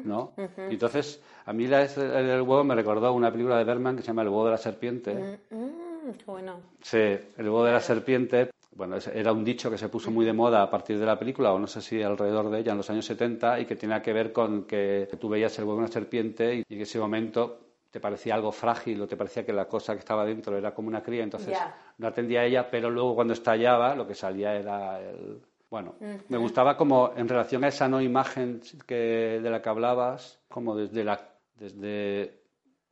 [0.04, 0.32] ¿No?
[0.70, 4.08] Entonces, a mí la- el, el huevo me recordó una película de Berman que se
[4.08, 5.14] llama El huevo de la serpiente.
[5.50, 6.54] Mm, qué bueno.
[6.82, 10.32] Sí, el huevo de la serpiente, bueno, era un dicho que se puso muy de
[10.32, 12.88] moda a partir de la película, o no sé si alrededor de ella, en los
[12.90, 15.92] años 70, y que tenía que ver con que tú veías el huevo de una
[15.92, 19.66] serpiente y, y en ese momento te parecía algo frágil o te parecía que la
[19.66, 21.50] cosa que estaba dentro era como una cría, entonces
[21.98, 25.40] no atendía a ella, pero luego cuando estallaba lo que salía era el...
[25.70, 25.94] Bueno,
[26.28, 30.76] me gustaba como en relación a esa no imagen que, de la que hablabas, como
[30.76, 31.20] desde la...
[31.56, 32.40] Desde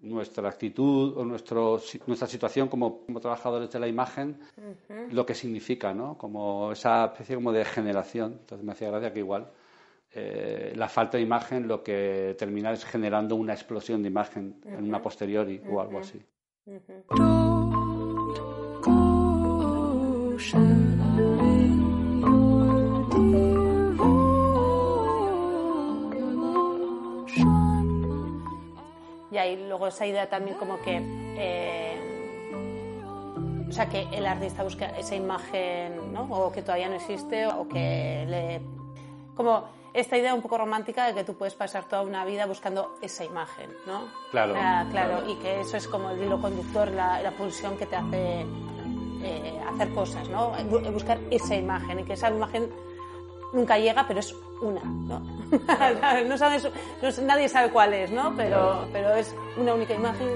[0.01, 4.39] nuestra actitud o nuestro, si- nuestra situación como, como trabajadores de la imagen,
[5.11, 6.17] lo que significa, ¿no?
[6.17, 8.37] Como esa especie como de generación.
[8.41, 9.51] Entonces me hacía gracia que igual
[10.13, 14.85] eh, la falta de imagen lo que termina es generando una explosión de imagen en
[14.85, 16.23] una posteriori o algo así.
[29.39, 31.01] Y ahí luego esa idea también como que...
[31.37, 31.97] eh,
[33.69, 36.23] o sea, que el artista busca esa imagen, ¿no?
[36.25, 38.61] O que todavía no existe, o que le...
[39.37, 42.97] Como esta idea un poco romántica de que tú puedes pasar toda una vida buscando
[43.01, 44.09] esa imagen, ¿no?
[44.33, 45.31] Claro, sea, claro, claro.
[45.31, 48.45] y que eso es como el hilo conductor, la, la pulsión que te hace
[49.23, 50.53] eh, hacer cosas, ¿no?
[50.71, 52.71] Bu- Buscar esa imagen y que esa imagen
[53.53, 55.21] nunca llega, pero es una, ¿no?
[56.29, 56.69] no sabes,
[57.03, 58.35] no nadie sabe cuál es, ¿no?
[58.37, 60.29] Pero, pero es una única imagen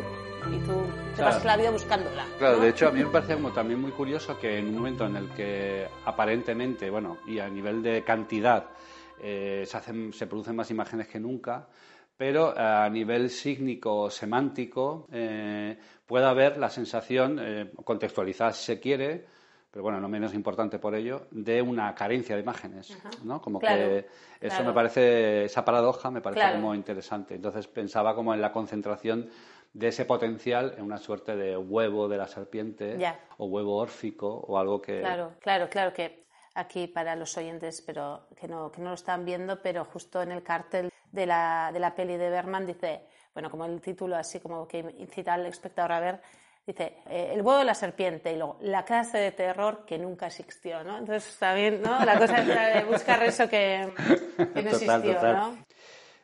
[0.50, 0.72] y tú
[1.10, 1.30] te Claro.
[1.30, 2.24] pasas la vida buscándola.
[2.38, 2.62] Claro, ¿no?
[2.64, 5.16] de hecho a mí me parece como también muy curioso que en un momento en
[5.16, 8.66] el que aparentemente, bueno, y a nivel de cantidad
[9.22, 11.68] eh, se, hacen, se producen más imágenes que nunca,
[12.16, 19.26] pero a nivel sígnico, semántico, eh, puede haber la sensación, eh, contextualizada si se quiere,
[19.72, 23.40] pero bueno, no menos importante por ello, de una carencia de imágenes, ¿no?
[23.40, 23.98] Como Claro, que
[24.40, 24.64] eso claro.
[24.66, 26.56] me parece, esa paradoja me parece Claro.
[26.56, 27.34] como interesante.
[27.34, 29.30] Entonces pensaba como en la concentración
[29.72, 33.18] de ese potencial en una suerte de huevo de la serpiente Ya.
[33.38, 35.00] o huevo órfico o algo que...
[35.00, 39.24] Claro, claro, claro que aquí para los oyentes, pero que no, que no lo están
[39.24, 43.50] viendo, pero justo en el cartel de la, de la peli de Berman dice, bueno,
[43.50, 46.20] como el título así como que incita al espectador a ver,
[46.66, 50.26] dice, eh, el huevo de la serpiente y luego la clase de terror que nunca
[50.26, 50.98] existió, ¿no?
[50.98, 52.04] Entonces también, ¿no?
[52.04, 53.88] La cosa es de buscar eso que,
[54.36, 55.36] que no Total, existió, total.
[55.36, 55.58] ¿no?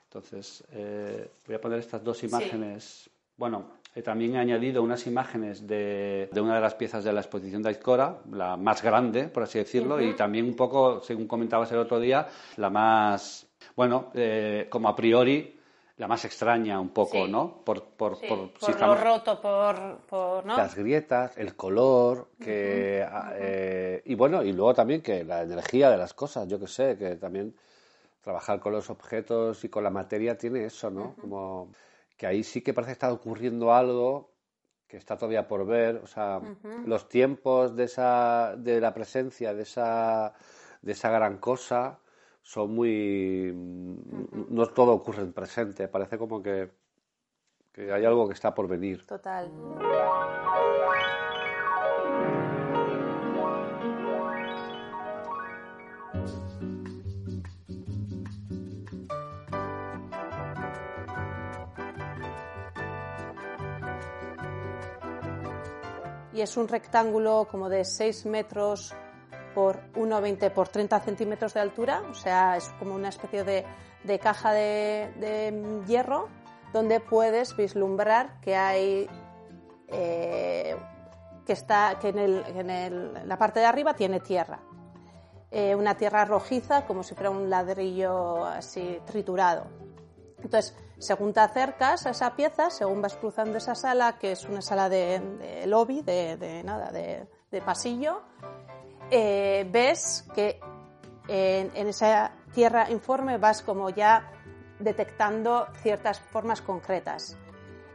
[0.05, 3.11] Entonces, eh, voy a poner estas dos imágenes.
[3.37, 7.21] Bueno, eh, también he añadido unas imágenes de, de una de las piezas de la
[7.21, 11.71] exposición de Aizcora, la más grande, por así decirlo, y también un poco, según comentabas
[11.73, 13.47] el otro día, la más,
[13.77, 15.58] bueno, eh, como a priori,
[15.99, 17.31] la más extraña un poco, Sí.
[17.31, 17.63] ¿no?
[17.65, 20.57] Por, por, Sí, por- por si lo estamos- roto, por, por ¿no?
[20.57, 25.91] Las grietas, el color, que, ah, eh, y bueno, y luego también que la energía
[25.91, 27.55] de las cosas, yo que sé, que también
[28.23, 31.15] trabajar con los objetos y con la materia tiene eso, ¿no?
[31.21, 31.73] Como
[32.17, 34.31] que ahí sí que parece que está ocurriendo algo
[34.87, 36.41] que está todavía por ver, o sea,
[36.87, 40.33] los tiempos de esa, de la presencia de esa,
[40.81, 41.99] de esa gran cosa
[42.43, 46.71] son muy, no todo ocurre en presente, parece como que,
[47.73, 49.07] que hay algo que está por venir.
[49.07, 49.51] Total.
[66.33, 68.95] Y es un rectángulo como de 6 metros
[69.59, 73.65] por 1,20 por 30 centímetros de altura, o sea, es como una especie de,
[74.05, 76.29] de caja de, de hierro
[76.73, 79.09] donde puedes vislumbrar que hay
[79.89, 80.77] eh,
[81.45, 84.61] que está que en, el- en el- la parte de arriba tiene tierra.
[85.51, 89.65] Eh, una tierra rojiza como si fuera un ladrillo así triturado.
[90.41, 94.63] Entonces según te acercas a esa pieza según vas cruzando esa sala que es una
[94.63, 98.23] sala de, lobby de, nada de pasillo
[99.11, 100.61] eh, ves que
[101.29, 104.31] en, en esa tierra informe vas como ya
[104.79, 107.37] detectando ciertas formas concretas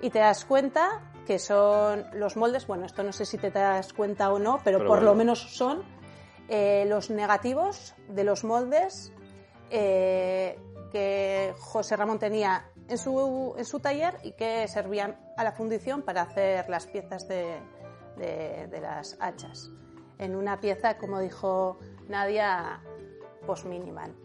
[0.02, 3.94] y te das cuenta que son los moldes, bueno, esto no sé si te das
[3.94, 5.18] cuenta o no, pero, Pero por lo bueno.
[5.20, 5.84] menos son
[6.50, 9.14] eh, los negativos de los moldes
[9.70, 10.60] eh,
[10.92, 16.02] que José Ramón tenía en su, en su taller y que servían a la fundición
[16.02, 17.58] para hacer las piezas de,
[18.18, 19.72] de- de las hachas.
[20.20, 22.80] En una pieza, como dijo Nadia,
[23.46, 24.14] post-minimal.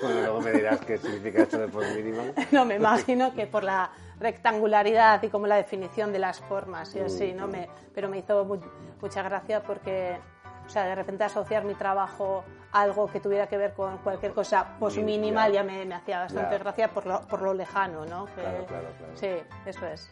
[0.00, 2.32] Bueno, luego me dirás qué significa esto de post minimal.
[2.52, 7.00] No, me imagino que por la rectangularidad y como la definición de las formas y
[7.00, 7.46] así, ¿no?
[7.46, 8.58] Me, pero me hizo mu-
[9.00, 10.18] mucha gracia porque,
[10.66, 14.32] o sea, de repente asociar mi trabajo a algo que tuviera que ver con cualquier
[14.32, 15.62] cosa post-minimal ya.
[15.62, 16.58] ya me, me hacía bastante Ya.
[16.58, 18.26] gracia por lo, por lo lejano, ¿no?
[18.26, 19.16] Que- Claro, claro, claro.
[19.16, 19.30] Sí,
[19.66, 20.10] eso es.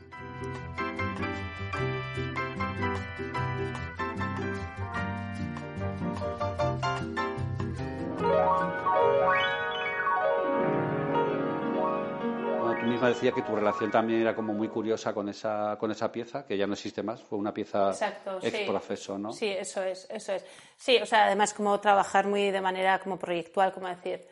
[12.97, 16.47] Misma decías que tu relación también era como muy curiosa con esa, con esa pieza,
[16.47, 18.65] que ya no existe más, fue una pieza Exacto, ex sí.
[18.67, 19.33] profeso, ¿no?
[19.33, 20.45] Sí, eso es, eso es.
[20.77, 24.27] Sí, o sea, además como trabajar muy de manera como proyectual, como decir,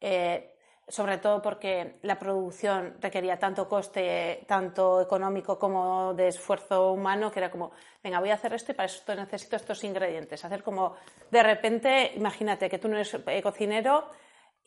[0.00, 0.54] eh,
[0.88, 7.40] sobre todo porque la producción requería tanto coste, tanto económico como de esfuerzo humano, que
[7.40, 10.42] era como, venga, voy a hacer esto y para esto necesito estos ingredientes.
[10.44, 10.96] Hacer como,
[11.30, 14.08] de repente, imagínate que tú no eres eh, cocinero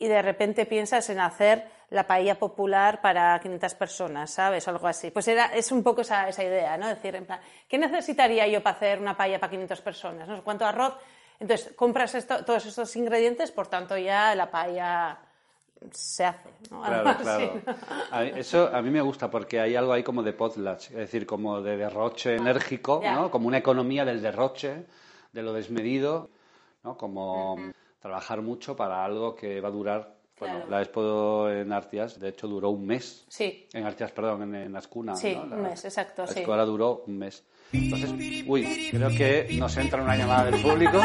[0.04, 4.66] y de repente piensas en hacer la paella popular para 500 personas, ¿sabes?
[4.68, 5.10] Algo así.
[5.10, 6.88] Pues era, es un poco esa, esa idea, ¿no?
[6.88, 10.26] Decir, en plan, ¿qué necesitaría yo para hacer una paella para 500 personas?
[10.28, 10.94] No sé cuánto arroz.
[11.38, 15.18] Entonces, compras esto, todos estos ingredientes, por tanto, ya la paella
[15.90, 16.48] se hace.
[16.70, 16.82] ¿no?
[16.82, 17.60] Claro, claro.
[17.66, 17.74] ¿no?
[18.10, 20.96] A mí- Eso a mí me gusta porque hay algo ahí como de potlatch, es
[20.96, 23.14] decir, como de derroche enérgico, Ya.
[23.14, 23.30] ¿no?
[23.30, 24.86] Como una economía del derroche,
[25.32, 26.30] de lo desmedido,
[26.84, 26.96] ¿no?
[26.96, 27.56] Como
[28.02, 30.14] trabajar mucho para algo que va a durar.
[30.38, 30.70] Bueno, Claro.
[30.70, 33.24] la expo en Artias, de hecho, duró un mes.
[33.28, 35.14] Sí, En Artias, perdón, en, en Ascuna.
[35.14, 35.42] Sí, ¿no?
[35.56, 36.42] un mes, exacto, La sí.
[36.44, 37.44] ahora duró un mes.
[37.72, 38.10] Entonces,
[38.46, 40.98] uy, creo que nos entra una llamada del público.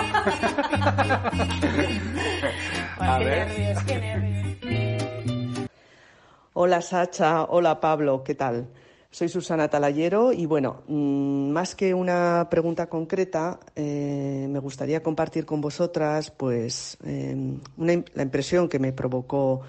[3.00, 3.48] A qué ver.
[3.48, 5.68] nervios, qué nervios.
[6.54, 8.68] Hola Sacha, hola Pablo, ¿qué tal?
[9.10, 15.46] Soy Susana Talayero y bueno, mm, más que una pregunta concreta, eh, me gustaría compartir
[15.46, 17.36] con vosotras pues eh,
[17.78, 19.62] una la impresión que me provocó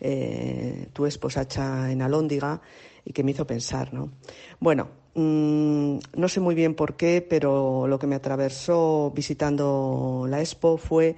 [0.00, 2.62] eh, tu esposacha en Alóndiga
[3.04, 4.12] y que me hizo pensar, ¿no?
[4.60, 10.40] Bueno, mm, no sé muy bien por qué, pero lo que me atravesó visitando la
[10.40, 11.16] expo fue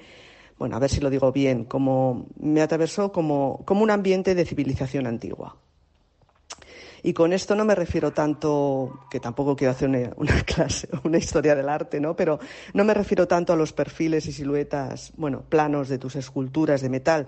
[0.58, 4.44] bueno, a ver si lo digo bien, como me atravesó como, como un ambiente de
[4.44, 5.56] civilización antigua.
[7.08, 11.16] Y con esto no me refiero tanto, que tampoco quiero hacer una, una clase, una
[11.16, 12.14] historia del arte, ¿no?
[12.14, 12.38] Pero
[12.74, 16.90] no me refiero tanto a los perfiles y siluetas, bueno, planos de tus esculturas de
[16.90, 17.26] metal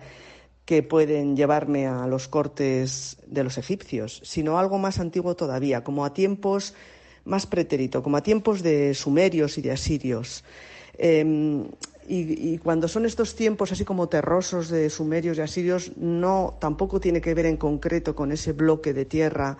[0.66, 6.04] que pueden llevarme a los cortes de los egipcios, sino algo más antiguo todavía, como
[6.04, 6.74] a tiempos
[7.24, 10.44] más pretérito, como a tiempos de sumerios y de asirios.
[10.98, 11.64] Eh,
[12.12, 17.20] y, cuando son estos tiempos así como terrosos de sumerios y asirios, no tampoco tiene
[17.20, 19.56] que ver en concreto con ese bloque de tierra,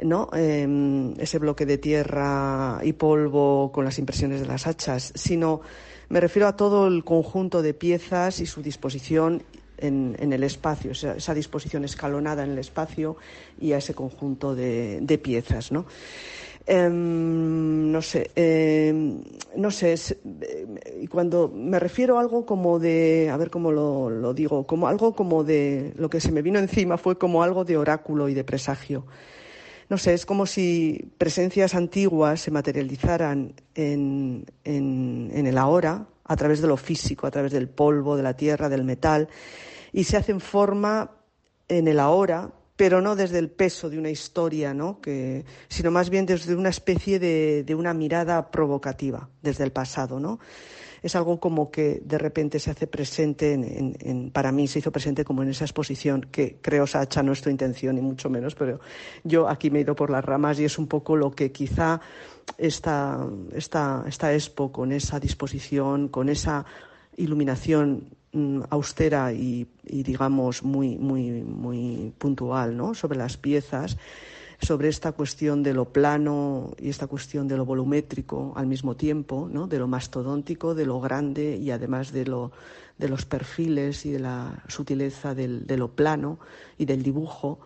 [0.00, 0.28] ¿no?
[0.34, 5.60] Eh, ese bloque de tierra y polvo con las impresiones de las hachas, sino
[6.08, 9.42] me refiero a todo el conjunto de piezas y su disposición
[9.78, 13.16] en, en el espacio, esa, esa disposición escalonada en el espacio
[13.60, 15.86] y a ese conjunto de, de piezas, ¿no?
[16.66, 19.20] Em, no sé, em,
[19.56, 24.64] no sé, eh, cuando me refiero a algo como de, a ver cómo lo, digo,
[24.66, 28.28] como algo como de, lo que se me vino encima fue como algo de oráculo
[28.28, 29.06] y de presagio.
[29.88, 36.62] No sé, es como si presencias antiguas se materializaran en, en el ahora, a través
[36.62, 39.28] de lo físico, a través del polvo, de la tierra, del metal,
[39.92, 41.10] y se hacen forma
[41.68, 45.00] en el ahora, pero no desde el peso de una historia, ¿no?
[45.68, 50.18] sino más bien desde una especie de, una mirada provocativa, desde el pasado.
[50.18, 50.40] ¿no?
[51.02, 55.24] Es algo como que de repente se hace presente, en, para mí se hizo presente
[55.24, 58.80] como en esa exposición, que creo, Sacha, no es tu intención, ni mucho menos, pero
[59.22, 62.00] yo aquí me he ido por las ramas y es un poco lo que quizá
[62.56, 66.64] esta, esta, esta expo, con esa disposición, con esa
[67.16, 68.16] iluminación
[68.70, 72.94] austera y, y, digamos muy muy muy puntual ¿no?
[72.94, 73.98] sobre las piezas
[74.62, 79.48] sobre esta cuestión de lo plano y esta cuestión de lo volumétrico al mismo tiempo,
[79.50, 79.66] ¿no?
[79.66, 82.52] de lo mastodóntico, de lo grande y además de, lo,
[82.96, 86.38] de los perfiles y de la sutileza del, de lo plano
[86.78, 87.58] y del dibujo,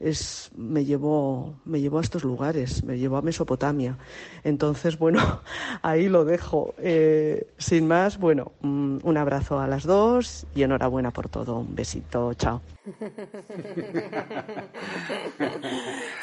[0.00, 3.96] es, me, llevó, me llevó a estos lugares, me llevó a Mesopotamia.
[4.42, 5.40] Entonces, bueno,
[5.82, 6.74] ahí lo dejo.
[6.78, 11.58] Eh, sin más, bueno, mm, un abrazo a las dos y enhorabuena por todo.
[11.60, 12.60] Un besito, chao.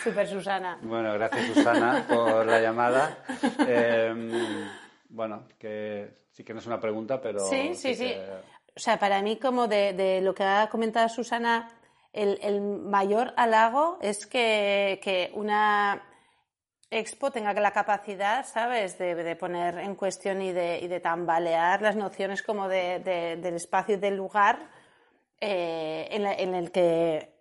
[0.04, 0.78] Super Susana.
[0.82, 3.18] Bueno, gracias Susana por la llamada.
[3.68, 4.14] Eh,
[5.10, 7.40] bueno, que sí que no es una pregunta, pero...
[7.48, 8.06] Sí, sí, sí.
[8.06, 8.26] que-
[8.76, 11.68] O sea, para mí, como de, de lo que ha comentado Susana,
[12.14, 16.04] el, el mayor halago es que, que una
[16.90, 21.82] expo tenga la capacidad, ¿sabes?, de, de poner en cuestión y de, y de tambalear
[21.82, 24.60] las nociones como de- de- del espacio y del lugar
[25.40, 27.32] eh, en, la- en el que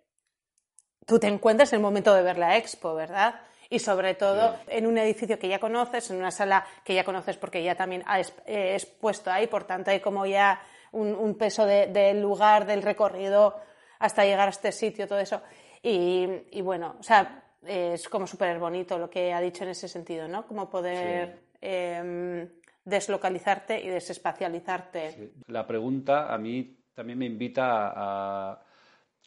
[1.05, 3.35] tú te encuentras en el momento de ver la expo, ¿verdad?
[3.69, 7.37] Y sobre todo en un edificio que ya conoces, en una sala que ya conoces
[7.37, 10.61] porque ya también has eh, expuesto ahí, por tanto hay como ya
[10.93, 13.59] un, un peso de- del lugar, del recorrido
[14.01, 15.41] hasta llegar a este sitio, todo eso.
[15.81, 19.87] Y, y bueno, o sea, es como súper bonito lo que ha dicho en ese
[19.87, 20.45] sentido, ¿no?
[20.45, 22.47] Como poder em,
[22.83, 25.33] deslocalizarte y desespacializarte.
[25.47, 28.61] La pregunta a mí también me invita a,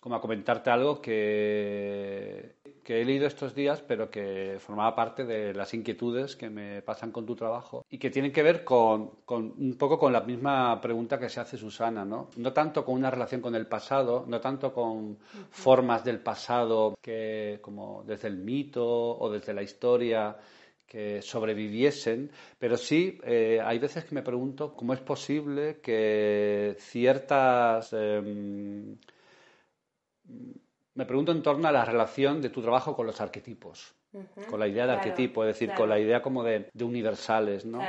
[0.00, 5.54] como a comentarte algo que que he leído estos días, pero que formaba parte de
[5.54, 9.54] las inquietudes que me pasan con tu trabajo y que tienen que ver con, con,
[9.58, 12.28] un poco con la misma pregunta que se hace Susana, ¿no?
[12.36, 15.18] No tanto con una relación con el pasado, no tanto con
[15.50, 20.36] formas del pasado que como desde el mito o desde la historia
[20.86, 27.92] que sobreviviesen, pero sí eh, hay veces que me pregunto cómo es posible que ciertas...
[27.94, 28.96] Em,
[30.94, 33.94] me pregunto en torno a la relación de tu trabajo con los arquetipos,
[34.48, 37.80] con la idea de arquetipo, es decir, con la idea como de, universales, ¿no?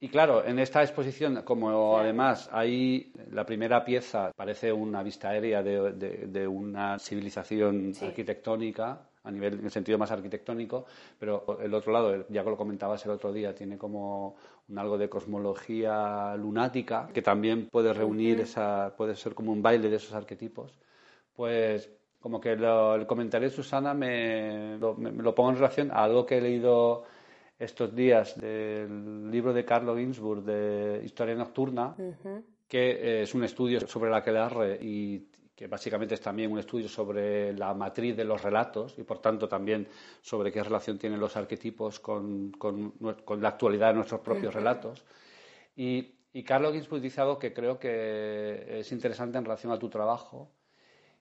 [0.00, 5.62] Y claro, en esta exposición, como además hay la primera pieza, parece una vista aérea
[5.62, 10.86] de, una civilización arquitectónica, a nivel, en el sentido más arquitectónico,
[11.18, 14.36] pero el otro lado, ya que lo comentabas el otro día, tiene como
[14.68, 19.90] un algo de cosmología lunática, que también puede reunir esa, puede ser como un baile
[19.90, 20.72] de esos arquetipos,
[21.34, 21.90] pues
[22.26, 26.40] como que el comentario de Susana me lo, pongo en relación a algo que he
[26.40, 27.04] leído
[27.56, 31.94] estos días del libro de Carlo Ginzburg de Historia Nocturna,
[32.66, 36.88] que eh, es un estudio sobre la aquelarre y que básicamente es también un estudio
[36.88, 39.86] sobre la matriz de los relatos y por tanto también
[40.20, 42.92] sobre qué relación tienen los arquetipos con, con,
[43.40, 45.04] la actualidad de nuestros propios relatos.
[45.76, 49.88] Y, y Carlo Ginzburg dice algo que creo que es interesante en relación a tu
[49.88, 50.55] trabajo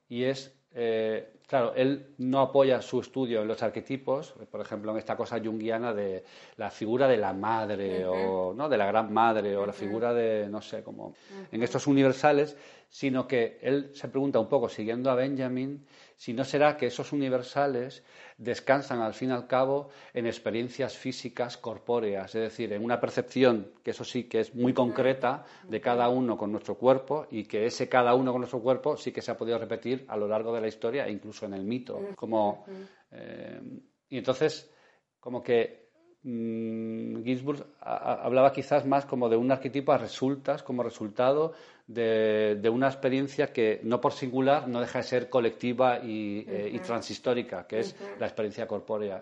[0.09, 4.97] y es eh, claro, él no apoya su estudio en los arquetipos, por ejemplo, en
[4.97, 6.25] esta cosa junguiana de
[6.57, 8.67] la figura de la madre o ¿no?
[8.67, 11.15] de la gran madre o la figura de, no sé, como
[11.49, 12.57] en estos universales,
[12.89, 15.85] sino que él se pregunta un poco, siguiendo a Benjamin,
[16.17, 18.03] si no será que esos universales
[18.37, 23.71] descansan al fin y al cabo en experiencias físicas corpóreas, es decir, en una percepción
[23.83, 27.65] que eso sí que es muy concreta de cada uno con nuestro cuerpo y que
[27.65, 30.53] ese cada uno con nuestro cuerpo sí que se ha podido repetir a lo largo
[30.53, 31.99] de la historia e incluso en el mito.
[32.15, 32.65] Como,
[33.11, 33.61] eh,
[34.09, 34.71] y entonces,
[35.19, 35.84] como que
[36.25, 41.53] Ginsburg hablaba quizás más como de un arquetipo a resultas, como resultado
[41.85, 47.67] de, una experiencia que no por singular no deja de ser colectiva y, eh, transhistórica,
[47.67, 49.21] que es la experiencia corpórea.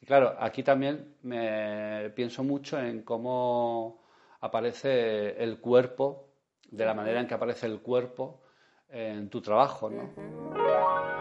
[0.00, 4.04] Y claro, aquí también me pienso mucho en cómo
[4.40, 6.28] aparece el cuerpo,
[6.70, 8.42] de la manera en que aparece el cuerpo
[8.90, 11.17] en tu trabajo, ¿no?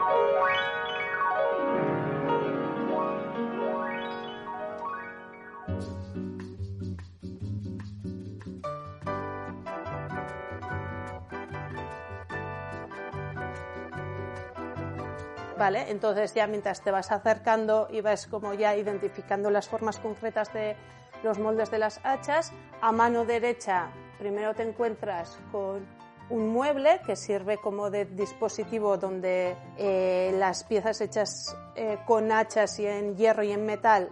[15.59, 20.75] Entonces ya mientras te vas acercando y vas como ya identificando las formas concretas de
[21.23, 23.89] los moldes de las hachas, a mano derecha
[24.19, 25.85] primero te encuentras con
[26.29, 32.79] un mueble que sirve como de dispositivo donde eh, las piezas hechas eh, con hachas
[32.79, 34.09] y en hierro y en metal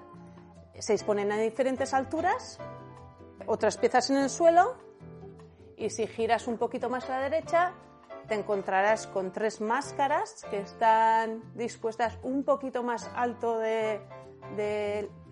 [0.80, 2.60] se disponen a diferentes alturas,
[3.46, 4.76] otras piezas en el suelo
[5.78, 7.74] y si giras un poquito más a la derecha
[8.28, 14.00] te encontrarás con tres máscaras que están dispuestas un poquito más alto de,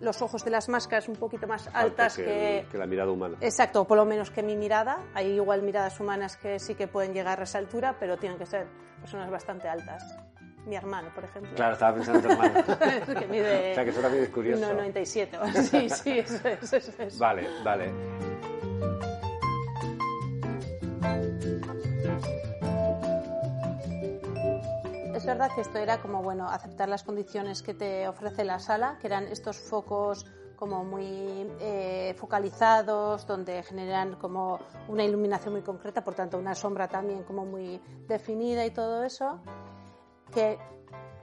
[0.00, 3.36] los ojos de las máscaras, un poquito más altas que, que, la mirada humana.
[3.40, 4.98] Exacto, por lo menos que mi mirada.
[5.14, 8.46] Hay igual miradas humanas que sí que pueden llegar a esa altura, pero tienen que
[8.46, 8.66] ser
[9.00, 10.16] personas bastante altas.
[10.66, 11.54] Mi hermano, por ejemplo.
[11.54, 12.64] Claro, estaba pensando en tu hermano.
[13.20, 13.72] que mide...
[13.72, 14.64] O sea, que eso también es curioso.
[14.64, 15.52] 1,97.
[15.62, 17.18] Sí, sí, eso es, eso es.
[17.18, 17.92] Vale, vale.
[25.24, 28.98] Es verdad que esto era como, bueno, aceptar las condiciones que te ofrece la sala,
[29.00, 36.04] que eran estos focos como muy eh, focalizados, donde generan como una iluminación muy concreta,
[36.04, 39.40] por tanto una sombra también como muy definida y todo eso,
[40.30, 40.58] que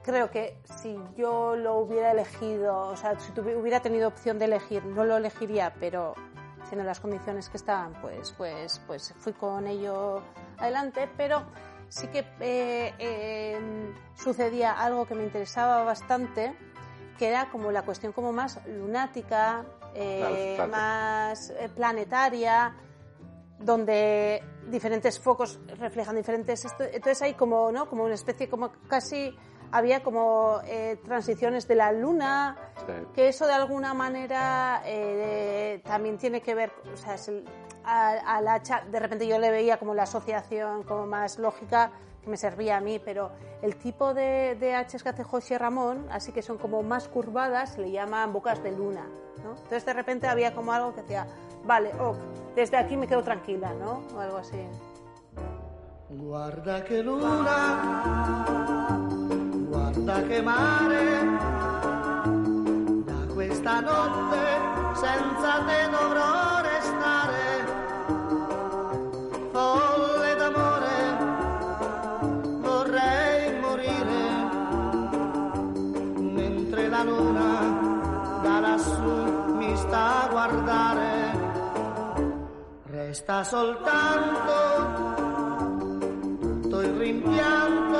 [0.02, 4.84] creo que si yo lo hubiera elegido, o sea, si hubiera tenido opción de elegir,
[4.84, 6.16] no lo elegiría, pero
[6.64, 10.22] siendo las condiciones que estaban, pues, pues, pues fui con ello
[10.58, 11.44] adelante, pero
[11.92, 16.54] sí que eh, em, sucedía algo que me interesaba bastante,
[17.18, 22.74] que era como la cuestión como más lunática, eh, más eh, planetaria,
[23.58, 26.64] donde diferentes focos reflejan diferentes...
[26.78, 27.86] Entonces hay como, ¿no?
[27.90, 29.36] como una especie, como casi
[29.72, 30.60] había como
[31.04, 32.56] transiciones de la luna,
[33.14, 34.82] que eso de alguna manera
[35.84, 37.44] también tiene que ver, o sea, es el,
[37.84, 41.90] al hacha, de repente yo le veía como la asociación como más lógica
[42.22, 46.30] que me servía a mí, pero el tipo de, de que hace José Ramón, así
[46.30, 49.06] que son como más curvadas, le llaman bocas de luna,
[49.42, 49.56] ¿no?
[49.56, 51.26] Entonces de repente había como algo que decía,
[51.64, 52.16] vale, ok,
[52.54, 54.04] desde aquí me quedo tranquila, ¿no?
[54.14, 54.64] O algo así.
[56.10, 58.81] Guarda que luna,
[60.02, 61.06] guarda que mare,
[63.52, 64.44] stanotte
[64.94, 67.46] senza te dovrò restare.
[69.52, 70.98] Folle d'amore,
[72.60, 74.24] vorrei morire,
[76.18, 81.10] mentre la luna da lassù mi sta a guardare.
[82.90, 84.50] Resta soltanto
[86.40, 87.91] tutto il rimpianto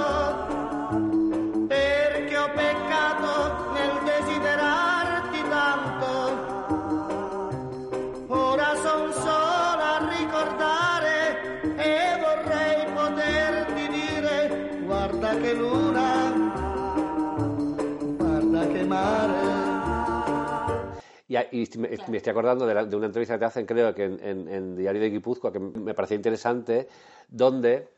[21.33, 23.95] Y, y me, me estoy acordando de, la- de una entrevista que te hacen, creo
[23.95, 26.87] que en, en- en Diario de Guipúzcoa, que me parecía interesante,
[27.29, 27.89] donde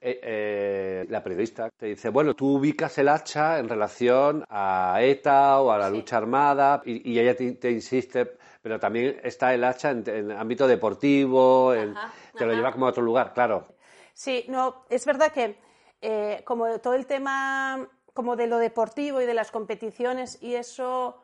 [0.00, 5.60] eh, eh, la periodista te dice, bueno, tú ubicas el hacha en relación a ETA
[5.60, 5.96] o a la Sí.
[5.96, 10.30] lucha armada, y, y ella te, te insiste, pero también está el hacha en, en
[10.32, 13.66] ámbito deportivo, en- Ajá, te lo lleva como a otro lugar, claro.
[14.14, 15.56] Sí, no, es verdad que
[16.00, 21.23] eh, como todo el tema como de lo deportivo y de las competiciones y eso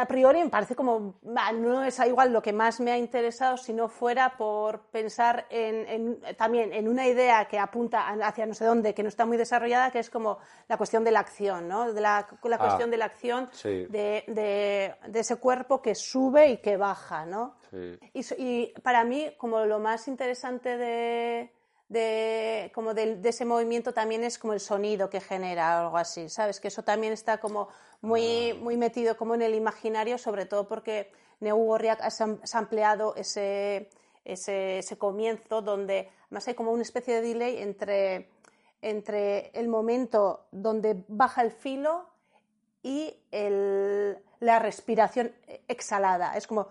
[0.00, 3.72] a priori me parece como no es igual lo que más me ha interesado si
[3.72, 8.64] no fuera por pensar en, en- también en una idea que apunta hacia no sé
[8.64, 10.38] dónde que no está muy desarrollada que es como
[10.68, 13.86] la cuestión de la acción no de la, la Ah, cuestión de la acción sí.
[13.90, 17.98] de, de- de ese cuerpo que sube y que baja no Sí.
[18.14, 21.52] y, so- y para mí, como lo más interesante de,
[21.92, 26.58] de- como de, ese movimiento también es como el sonido que genera, algo así, ¿sabes?
[26.60, 27.68] Que eso también está como
[28.00, 33.90] muy, muy metido como en el imaginario, sobre todo porque Neu Gorriak ha sampleado ese,
[34.24, 38.28] ese, ese comienzo donde además hay como una especie de delay entre,
[38.80, 42.08] entre el momento donde baja el filo
[42.82, 45.32] y el- la respiración
[45.68, 46.36] exhalada.
[46.36, 46.68] Es como...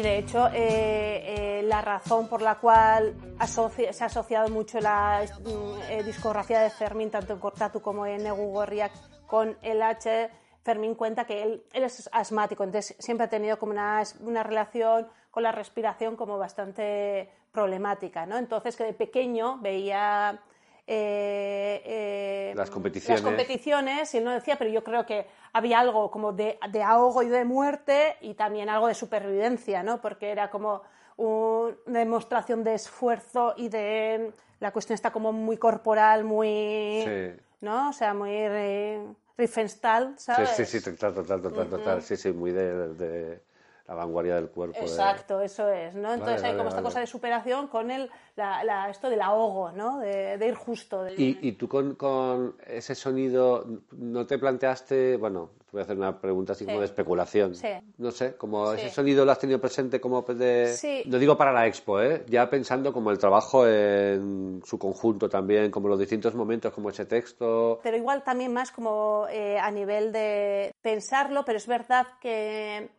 [0.00, 4.80] y de hecho, eh, eh, la razón por la cual asocia- se ha asociado mucho
[4.80, 8.92] la mm, eh, discografía de Fermín, tanto en Cortatu como en Egu Gorriak,
[9.26, 10.30] con el H,
[10.62, 15.08] Fermín cuenta que él, él es asmático, entonces siempre ha tenido como una, una relación
[15.30, 18.36] con la respiración como bastante problemática, ¿no?
[18.38, 20.40] Entonces que de pequeño veía...
[20.86, 23.20] eh, eh, Las competiciones.
[23.22, 26.82] las competiciones y él no decía, pero yo creo que había algo como de, de
[26.82, 30.00] ahogo y de muerte y también algo de supervivencia, ¿no?
[30.00, 30.82] Porque era como
[31.16, 34.32] un- una demostración de esfuerzo y de...
[34.60, 37.02] La cuestión está como muy corporal, muy...
[37.04, 37.40] Sí.
[37.62, 37.90] ¿No?
[37.90, 39.02] O sea, muy eh,
[39.36, 40.50] Riefenstahl, Sí, ¿sabes?
[40.50, 42.02] sí, sí, total, total, total, total.
[42.02, 43.40] Sí, sí, muy de, de
[43.90, 44.78] la vanguardia del cuerpo.
[44.78, 46.12] de- Exacto, eso es, ¿no?
[46.14, 49.72] Entonces hay vale, como esta cosa de superación con el, la, la- esto del ahogo,
[49.72, 49.98] ¿no?
[49.98, 51.02] De, de ir justo.
[51.02, 55.84] de- Y, y tú con, con ese sonido, ¿no te planteaste, bueno, te voy a
[55.84, 57.54] hacer una pregunta así como de especulación?
[57.56, 57.68] Sí.
[57.98, 58.80] No sé, como Sí.
[58.82, 60.68] ese sonido lo has tenido presente como de...
[60.68, 61.02] Sí.
[61.06, 62.24] No digo para la expo, ¿eh?
[62.28, 67.06] Ya pensando como el trabajo en su conjunto también, como los distintos momentos, como ese
[67.06, 67.80] texto...
[67.82, 72.90] pero igual también más como eh, a nivel de pensarlo, pero es verdad que,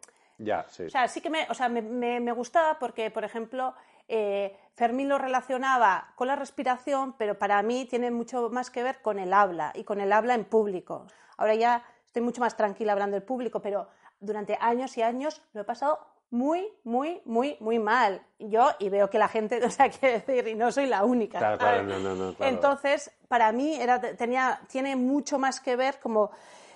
[0.43, 0.83] Ya, sí.
[0.85, 3.73] o sea, sí que me, o sea, me, me- me gustaba porque, por ejemplo,
[4.07, 9.01] eh, Fermín lo relacionaba con la respiración, pero para mí tiene mucho más que ver
[9.01, 11.05] con el habla y con el habla en público.
[11.37, 13.87] Ahora ya estoy mucho más tranquila hablando del público, pero
[14.19, 15.99] durante años y años lo he pasado
[16.31, 18.21] muy, muy, muy, muy mal.
[18.39, 21.37] Yo, y veo que la gente, o sea, quiere decir, y no soy la única.
[21.39, 22.03] Claro, claro, ¿sabes?
[22.03, 22.53] no, no, no, claro.
[22.53, 26.31] Entonces, para mí era, tenía, tiene mucho más que ver como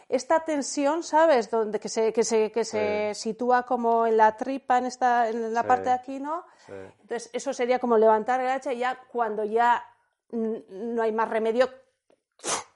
[0.07, 1.49] esta tensión, ¿sabes?
[1.49, 5.53] Donde que se, que se, que se sitúa como en la tripa, en, esta, en
[5.53, 5.67] la Sí.
[5.67, 6.43] parte de aquí, ¿no?
[6.65, 6.73] Sí.
[7.01, 9.83] Entonces, eso sería como levantar el hacha y ya cuando ya
[10.31, 11.69] no hay más remedio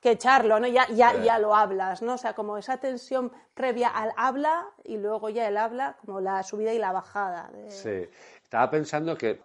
[0.02, 0.68] que echarlo, ¿no?
[0.68, 1.24] Ya, ya, Sí.
[1.26, 2.14] ya lo hablas, ¿no?
[2.14, 6.42] O sea, como esa tensión previa al habla y luego ya el habla, como la
[6.44, 7.50] subida y la bajada.
[7.54, 8.10] de- Sí.
[8.42, 9.42] Estaba pensando que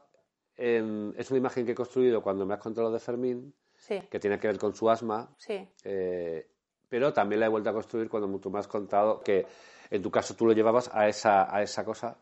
[0.57, 4.01] en- es una imagen que he construido cuando me has contado lo de Fermín, sí,
[4.09, 6.49] que tiene que ver con su asma, sí, eh,
[6.89, 9.47] pero también la he vuelto a construir cuando tú me has contado que
[9.91, 12.17] en tu caso tú lo llevabas a esa, a esa cosa.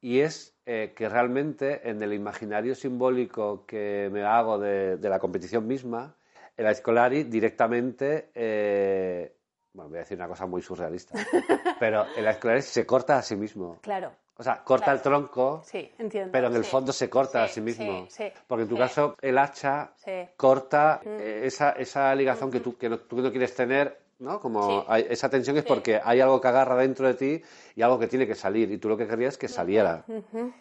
[0.00, 5.18] Y es eh, que realmente en el imaginario simbólico que me hago de, de la
[5.18, 6.14] competición misma,
[6.56, 9.32] el Aizkolari directamente, eh,
[9.72, 11.18] bueno, voy a decir una cosa muy surrealista,
[11.80, 13.78] pero el Aizkolari se corta a sí mismo.
[13.80, 14.96] claro, O sea, corta Claro.
[14.98, 16.30] el tronco, sí, entiendo.
[16.32, 16.70] pero en el sí.
[16.70, 18.06] fondo se corta a Sí, mismo.
[18.46, 19.90] Porque en tu caso el hacha
[20.36, 24.38] corta eh, esa, esa ligación que, tú, que no, tú no quieres tener, ¿no?
[24.38, 27.42] Como hay- esa tensión es porque hay algo que agarra dentro de ti
[27.74, 28.70] y algo que tiene que salir.
[28.70, 30.04] Y tú lo que querías es que saliera.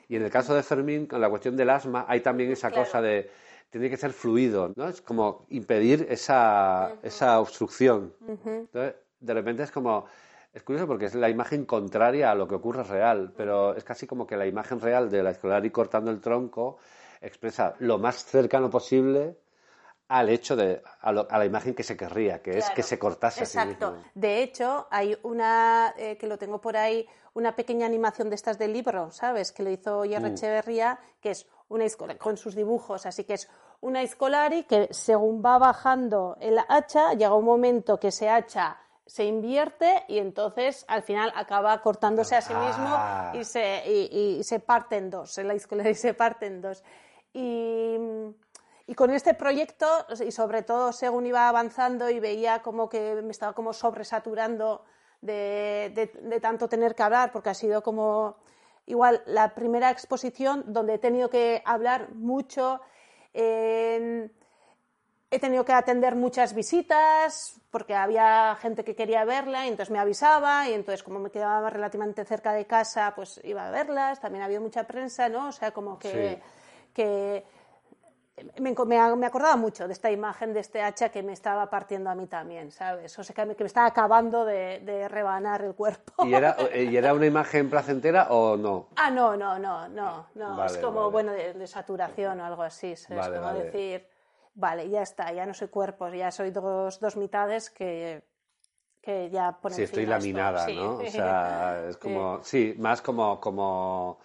[0.09, 2.83] Y en el caso de Fermín, con la cuestión del asma, hay también esa Claro.
[2.85, 3.29] cosa de
[3.69, 4.87] tiene que ser fluido, ¿no?
[4.87, 8.13] Es como impedir esa, esa obstrucción.
[8.27, 10.05] Entonces, de repente es como...
[10.53, 14.07] Es curioso porque es la imagen contraria a lo que ocurre real, pero es casi
[14.07, 16.77] como que la imagen real de la Escolari cortando el tronco
[17.21, 19.37] expresa lo más cercano posible
[20.07, 22.97] al hecho de, a, lo- a la imagen que se querría, que es que se
[22.97, 23.91] cortase a sí Exacto.
[23.91, 24.03] mismo.
[24.15, 28.57] De hecho, hay una, eh, que lo tengo por ahí, una pequeña animación de estas
[28.57, 29.51] del libro, ¿sabes?
[29.51, 30.09] Que lo hizo Mm.
[30.09, 31.85] Jerry Echeverría, que es una
[32.17, 33.49] con sus dibujos, así que es
[33.81, 38.77] una escolari que según va bajando el hacha, llega un momento que ese hacha
[39.07, 43.31] se invierte y entonces al final acaba cortándose a sí mismo Ah.
[43.33, 46.83] y se, y, y se parte en dos, la escolari se parte en dos.
[47.33, 47.97] Y,
[48.85, 49.87] y con este proyecto,
[50.25, 54.83] y sobre todo según iba avanzando y veía como que me estaba como sobresaturando
[55.21, 58.37] de, de- de tanto tener que hablar, porque ha sido como
[58.85, 62.81] igual la primera exposición donde he tenido que hablar mucho.
[63.33, 64.31] en-
[65.29, 69.99] he tenido que atender muchas visitas porque había gente que quería verla y entonces me
[69.99, 74.43] avisaba y entonces como me quedaba relativamente cerca de casa pues iba a verlas, también
[74.43, 75.49] había mucha prensa, ¿no?
[75.49, 76.91] O sea, como que, Sí.
[76.93, 77.45] que
[78.59, 81.69] me, enco- me, me acordaba mucho de esta imagen de este hacha que me estaba
[81.69, 83.17] partiendo a mí también, ¿sabes?
[83.19, 86.25] O sea, que me, que me estaba acabando de, de rebanar el cuerpo.
[86.25, 88.87] ¿Y era, ¿Y era una imagen placentera o no?
[88.95, 90.55] Ah, no, no, no, no, no.
[90.55, 91.11] Vale, es como, vale.
[91.11, 92.91] bueno, de, de saturación o algo así.
[92.91, 94.07] Es Vale, como decir,
[94.57, 98.23] vale, ya está, ya no soy cuerpos, ya soy dos, dos mitades que,
[99.01, 100.13] que ya ponen Sí, estoy esto.
[100.13, 100.75] laminada, Sí.
[100.75, 100.97] ¿no?
[100.97, 104.19] O sea, es como, sí, más como, como,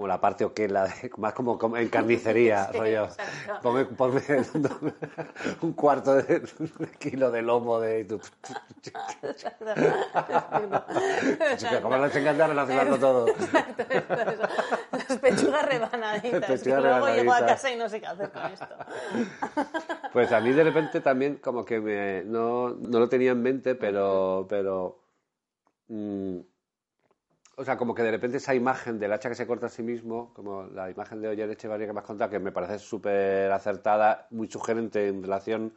[0.00, 0.88] como la parte oquela,
[1.18, 3.08] más como, como en carnicería, Sí, rollo.
[3.62, 4.22] Ponme, ponme
[5.60, 6.42] un cuarto de,
[6.98, 8.18] kilo de lomo de tu...
[11.82, 13.28] Como les encanta relacionarlo todo.
[13.28, 14.42] Exacto, eso, eso.
[14.90, 16.46] Las pechugas rebanaditas.
[16.46, 18.68] Pechugas y luego llego a casa y no sé qué hacer con esto.
[20.14, 23.74] Pues a mí de repente también como que me, no, no lo tenía en mente,
[23.74, 24.98] pero, pero
[25.88, 26.38] mm,
[27.60, 29.82] o sea, como que de repente esa imagen del hacha que se corta a sí
[29.82, 33.52] mismo, como la imagen de Oyer Echevarría que me has contado, que me parece súper
[33.52, 35.74] acertada, muy sugerente en relación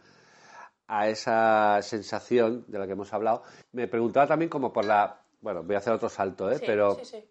[0.88, 3.44] a esa sensación de la que hemos hablado.
[3.74, 6.58] Me preguntaba también como por la, bueno, voy a hacer otro salto, ¿eh?
[6.60, 7.30] Sí, pero sí, sí.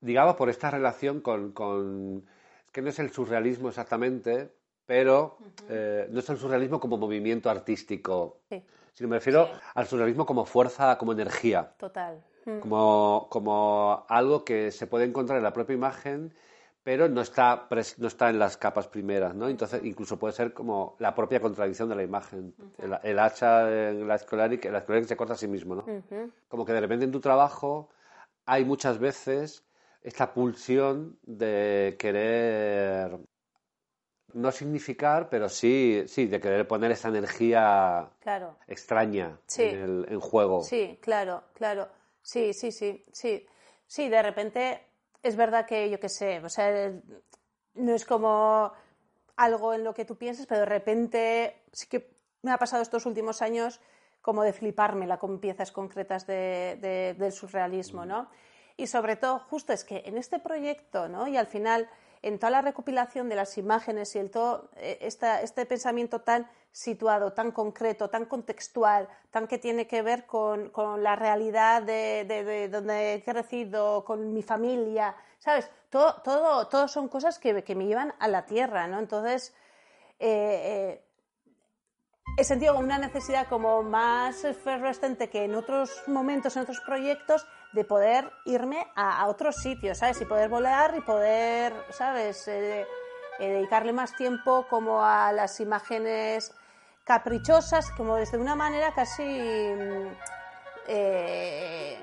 [0.00, 2.24] digamos, por esta relación con, con-
[2.72, 4.54] que no es el surrealismo exactamente,
[4.86, 5.38] pero
[5.68, 8.62] eh, no es el surrealismo como movimiento artístico, Sí,
[8.94, 9.52] sino me refiero Sí.
[9.74, 12.22] al surrealismo como fuerza, como energía, total.
[12.48, 12.60] Mm.
[12.60, 16.34] como, como algo que se puede encontrar en la propia imagen,
[16.82, 17.68] pero no está,
[17.98, 19.48] no está en las capas primeras, ¿no?
[19.48, 22.54] Entonces, incluso puede ser como la propia contradicción de la imagen.
[22.78, 25.48] el, el hacha en la escolar y que la escolar que se corta a sí
[25.48, 25.84] mismo, ¿no?
[26.48, 27.90] Como que de repente en tu trabajo
[28.46, 29.64] hay muchas veces
[30.00, 33.18] esta pulsión de querer
[34.32, 38.56] no significar, pero sí, sí, de querer poner esa energía Claro.
[38.66, 39.62] extraña Sí.
[39.64, 40.62] en, el, en juego.
[40.62, 41.88] Sí, claro, claro.
[42.28, 43.46] Sí, sí, sí, sí.
[43.86, 44.82] Sí, de repente
[45.22, 46.92] es verdad que yo qué sé, o sea,
[47.74, 48.70] no es como
[49.36, 52.10] algo en lo que tú pienses, pero de repente sí que
[52.42, 53.80] me ha pasado estos últimos años
[54.20, 58.28] como de flipármela con piezas concretas de- de- del surrealismo, ¿no?
[58.76, 61.28] Y sobre todo, justo es que en este proyecto, ¿no?
[61.28, 61.88] Y al final,
[62.20, 66.46] en toda la recopilación de las imágenes y el todo, eh, esta- este pensamiento tan
[66.70, 72.24] situado, tan concreto, tan contextual, tan que tiene que ver con, con la realidad de,
[72.26, 75.70] de- de donde he crecido, con mi familia, ¿sabes?
[75.90, 78.98] Todo, todo, son cosas que, que me llevan a la tierra, ¿no?
[78.98, 79.54] Entonces,
[80.18, 81.04] eh, eh,
[82.36, 87.84] he sentido una necesidad como más efervescente que en otros momentos, en otros proyectos, de
[87.84, 90.20] poder irme a, a otros sitios, ¿sabes?
[90.20, 92.46] Y poder volar y poder, ¿sabes?
[92.48, 92.86] Eh,
[93.38, 96.54] eh, dedicarle más tiempo como a las imágenes
[97.04, 100.06] caprichosas, como desde una manera casi mm,
[100.88, 101.98] eh,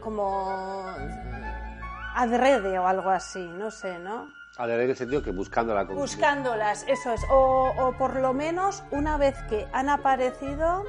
[0.00, 0.92] como
[2.14, 4.28] adrede o algo así, no sé, ¿no?
[4.56, 5.96] Adrede en el sentido que buscándola con...
[5.96, 7.22] Buscándolas, eso es.
[7.30, 10.84] O, o por lo menos una vez que han aparecido,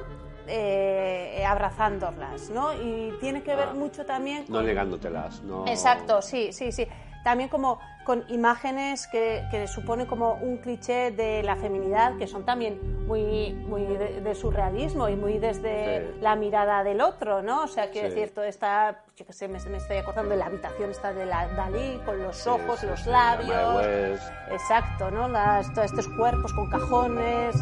[0.46, 2.72] eh, abrazándolas, ¿no?
[2.74, 3.74] Y tiene que ver Ah.
[3.74, 5.66] mucho también No negándotelas, no...
[5.68, 6.86] Exacto, sí, sí, sí.
[7.24, 12.44] También como con imágenes que, que suponen como un cliché de la feminidad, que son
[12.44, 16.18] también muy, muy de, de surrealismo y muy desde Sí.
[16.20, 17.62] la mirada del otro, ¿no?
[17.62, 18.14] O sea, quiero Sí.
[18.16, 21.26] decir, todo está, yo qué sé, me, me estoy acordando de la habitación esta de
[21.26, 24.20] la Dalí, con los ojos, sí, los labios.
[24.50, 25.28] Exacto, ¿no?
[25.28, 27.54] Las, todos estos cuerpos con cajones.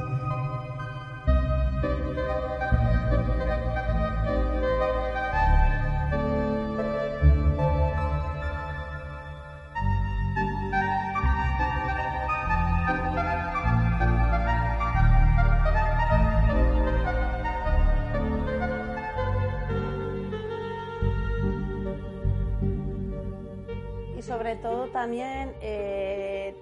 [25.00, 26.54] También eh,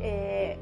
[0.00, 0.58] eh,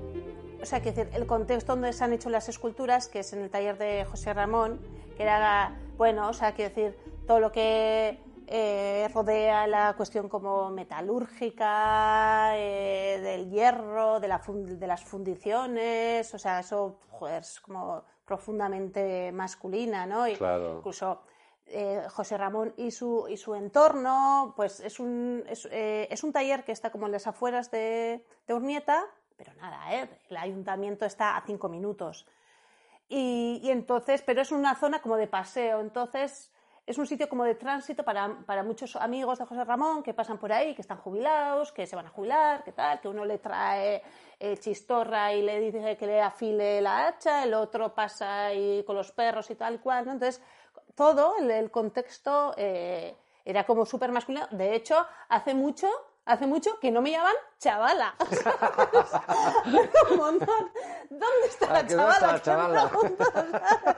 [0.63, 3.43] o sea, que decir, el contexto donde se han hecho las esculturas, que es en
[3.43, 4.81] el taller de José Ramón,
[5.17, 10.71] que era, bueno, o sea, quiero decir, todo lo que eh, rodea la cuestión como
[10.71, 17.61] metalúrgica, eh, del hierro, de, la fun- de las fundiciones, o sea, eso joder, es
[17.61, 20.29] como profundamente masculina, ¿no?
[20.29, 20.77] Y Claro.
[20.79, 21.21] Incluso
[21.67, 26.33] eh, José Ramón y su, y su entorno, pues es un, es, eh, es un
[26.33, 29.05] taller que está como en las afueras de, de Urnieta,
[29.37, 30.09] pero nada, ¿eh?
[30.29, 32.27] el ayuntamiento está a cinco minutos.
[33.09, 36.53] Y, y entonces, pero es una zona como de paseo, entonces
[36.87, 40.39] es un sitio como de tránsito para, para muchos amigos de José Ramón que pasan
[40.39, 43.39] por ahí, que están jubilados, que se van a jubilar, que tal, que uno le
[43.39, 44.03] trae
[44.61, 49.13] chistorra y le dice que le afile la hacha, el otro pasa ahí con los
[49.13, 50.09] perros y tal cual.
[50.09, 50.43] Entonces,
[50.95, 54.47] todo el, el contexto eh, era como súper masculino.
[54.51, 55.89] De hecho, hace mucho,
[56.25, 58.15] hace mucho que no me llaman chavala.
[60.11, 60.73] Un montón.
[61.11, 62.91] ¿Dónde está la que ¿dónde está chavala?
[62.91, 63.97] la?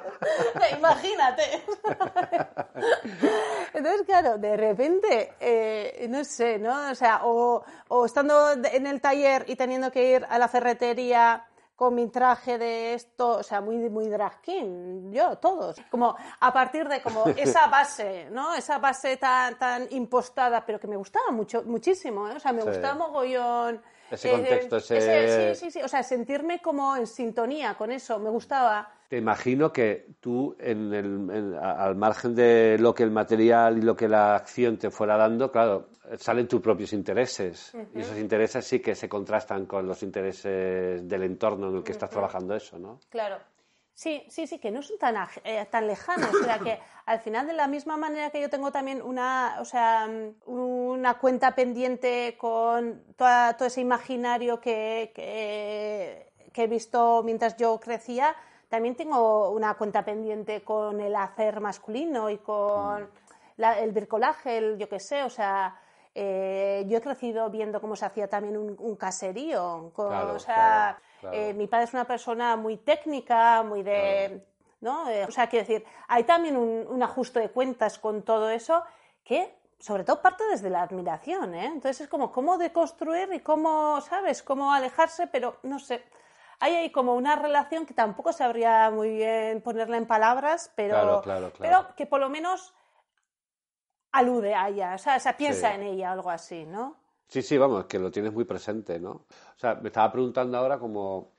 [0.78, 1.64] Imagínate.
[3.74, 6.90] Entonces, claro, de repente, eh, no sé, ¿no?
[6.90, 11.46] O sea, o, o estando en el taller y teniendo que ir a la ferretería
[11.76, 15.76] con mi traje de esto, o sea, muy, muy drag king, yo, todos.
[15.90, 18.54] Como a partir de como esa base, ¿no?
[18.54, 22.32] Esa base tan, tan impostada, pero que me gustaba mucho, muchísimo, ¿eh?
[22.36, 22.68] O sea, me Sí.
[22.68, 23.82] gustaba mogollón.
[24.10, 28.18] Ese contexto, eh, ese- Sí, sí, sí, o sea, sentirme como en sintonía con eso,
[28.18, 28.88] me gustaba.
[29.08, 33.82] Te imagino que tú, en el- en- al margen de lo que el material y
[33.82, 37.72] lo que la acción te fuera dando, claro, salen tus propios intereses.
[37.94, 41.92] Y esos intereses sí que se contrastan con los intereses del entorno en el que
[41.92, 42.98] estás trabajando eso, ¿no?
[43.10, 43.36] Claro.
[43.94, 46.28] Sí, sí, sí, que no son tan, eh, tan lejanos.
[46.34, 49.64] O sea, que al final, de la misma manera que yo tengo también una, o
[49.64, 50.06] sea,
[50.44, 57.78] una cuenta pendiente con toda- todo ese imaginario que, que, que he visto mientras yo
[57.80, 58.34] crecía,
[58.68, 63.08] también tengo una cuenta pendiente con el hacer masculino y con
[63.56, 65.80] la- el bricolaje, el, yo qué sé, o sea,
[66.14, 70.38] eh, yo he crecido viendo cómo se hacía también un, un caserío, con- Claro, o
[70.38, 71.36] sea, claro, claro.
[71.36, 74.42] eh, mi padre es una persona muy técnica, muy de...
[74.80, 75.08] ¿no?
[75.08, 78.82] Eh, o sea, quiero decir, hay también un, un ajuste de cuentas con todo eso
[79.24, 81.64] que, sobre todo, parte desde la admiración, ¿eh?
[81.66, 84.42] Entonces es como cómo deconstruir y cómo, ¿sabes?
[84.42, 86.04] Cómo alejarse, pero no sé.
[86.58, 91.20] Hay ahí como una relación que tampoco sabría muy bien ponerla en palabras, pero, Claro,
[91.22, 91.84] claro, claro.
[91.86, 92.74] pero que por lo menos
[94.12, 95.74] alude a ella, o sea, o sea, piensa Sí.
[95.76, 96.96] en ella, algo así, ¿no?
[97.28, 99.10] Sí, sí, vamos, que lo tienes muy presente, ¿no?
[99.10, 101.32] O sea, me estaba preguntando ahora como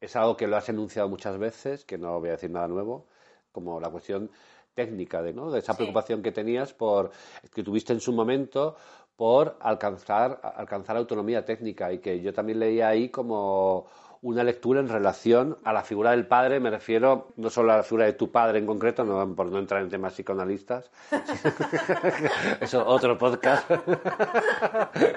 [0.00, 3.06] es algo que lo has enunciado muchas veces, que no voy a decir nada nuevo,
[3.52, 4.30] como la cuestión
[4.74, 5.50] técnica de, ¿no?
[5.50, 5.76] de esa Sí.
[5.78, 7.10] preocupación que tenías por
[7.54, 8.76] que tuviste en su momento
[9.16, 13.86] por alcanzar alcanzar autonomía técnica y que yo también leía ahí como
[14.22, 17.82] una lectura en relación a la figura del padre, me refiero no solo a la
[17.82, 20.90] figura de tu padre en concreto, no, por no entrar en temas psicoanalistas,
[22.60, 23.70] eso otro podcast,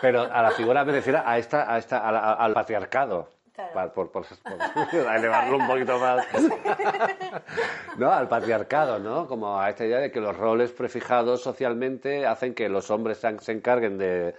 [0.00, 3.28] pero a la figura me refiero a esta, a esta, a la- al patriarcado.
[3.58, 3.92] Claro.
[3.92, 6.24] Por, por- por- a elevarlo un poquito más.
[7.96, 8.12] ¿No?
[8.12, 9.26] Al patriarcado, ¿no?
[9.26, 13.36] Como a esta idea de que los roles prefijados socialmente hacen que los hombres se,
[13.40, 14.36] se encarguen de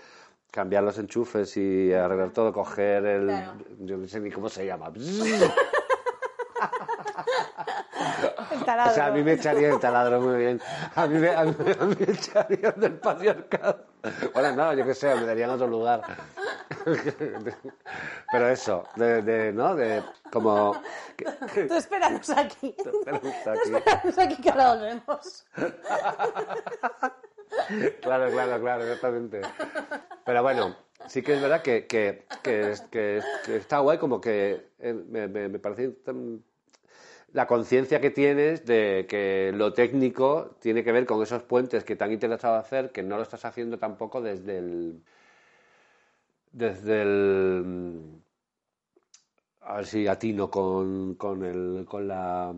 [0.51, 3.25] cambiar los enchufes y arreglar todo, coger el.
[3.27, 3.53] Claro.
[3.79, 4.89] Yo no sé ni cómo se llama.
[8.87, 10.61] O sea, a mí me echaría el taladro muy bien.
[10.95, 13.85] A mí me, a mí, a mí me echarían del patriarcado.
[14.33, 16.01] Bueno, no, yo qué sé, me daría en otro lugar.
[18.31, 19.75] Pero eso, de, de, ¿no?
[19.75, 20.81] De como...
[21.67, 22.75] Tú espéranos aquí.
[22.77, 23.73] espéranos Tú aquí.
[23.75, 25.45] espéranos aquí que ahora volvemos.
[28.01, 29.41] Claro, claro, claro, exactamente.
[30.25, 30.75] Pero bueno,
[31.07, 34.93] sí que es verdad que, que, que, es- que- que está guay como que eh,
[34.93, 36.43] me, me- me parece tan-
[37.33, 41.95] la conciencia que tienes de que lo técnico tiene que ver con esos puentes que
[41.95, 45.03] te han intentado hacer, que no lo estás haciendo tampoco desde el...
[46.51, 48.21] Desde el...
[49.61, 52.53] A ver si atino con, con, el, con la...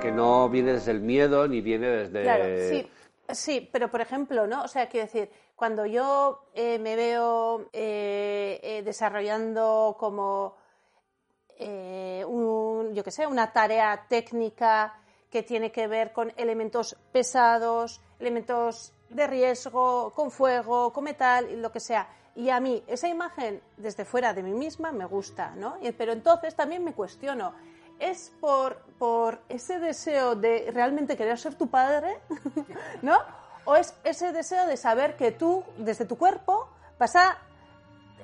[0.00, 2.22] Que no viene desde el miedo ni viene desde...
[2.22, 2.88] Claro, sí,
[3.34, 4.62] sí, pero por ejemplo, ¿no?
[4.62, 5.28] O sea, quiero decir,
[5.60, 10.56] cuando yo eh, me veo eh, eh, desarrollando como
[11.58, 14.98] un, yo qué sé, una tarea técnica
[15.28, 21.70] que tiene que ver con elementos pesados, elementos de riesgo, con fuego, con metal, lo
[21.70, 22.08] que sea.
[22.34, 25.76] Y a mí esa imagen desde fuera de mí misma me gusta, ¿no?
[25.98, 27.52] Pero entonces también me cuestiono,
[27.98, 32.18] ¿es por, por ese deseo de realmente querer ser tu padre?
[33.02, 33.18] ¿No?
[33.64, 37.38] ¿O es ese deseo de saber que tú, desde tu cuerpo, vas a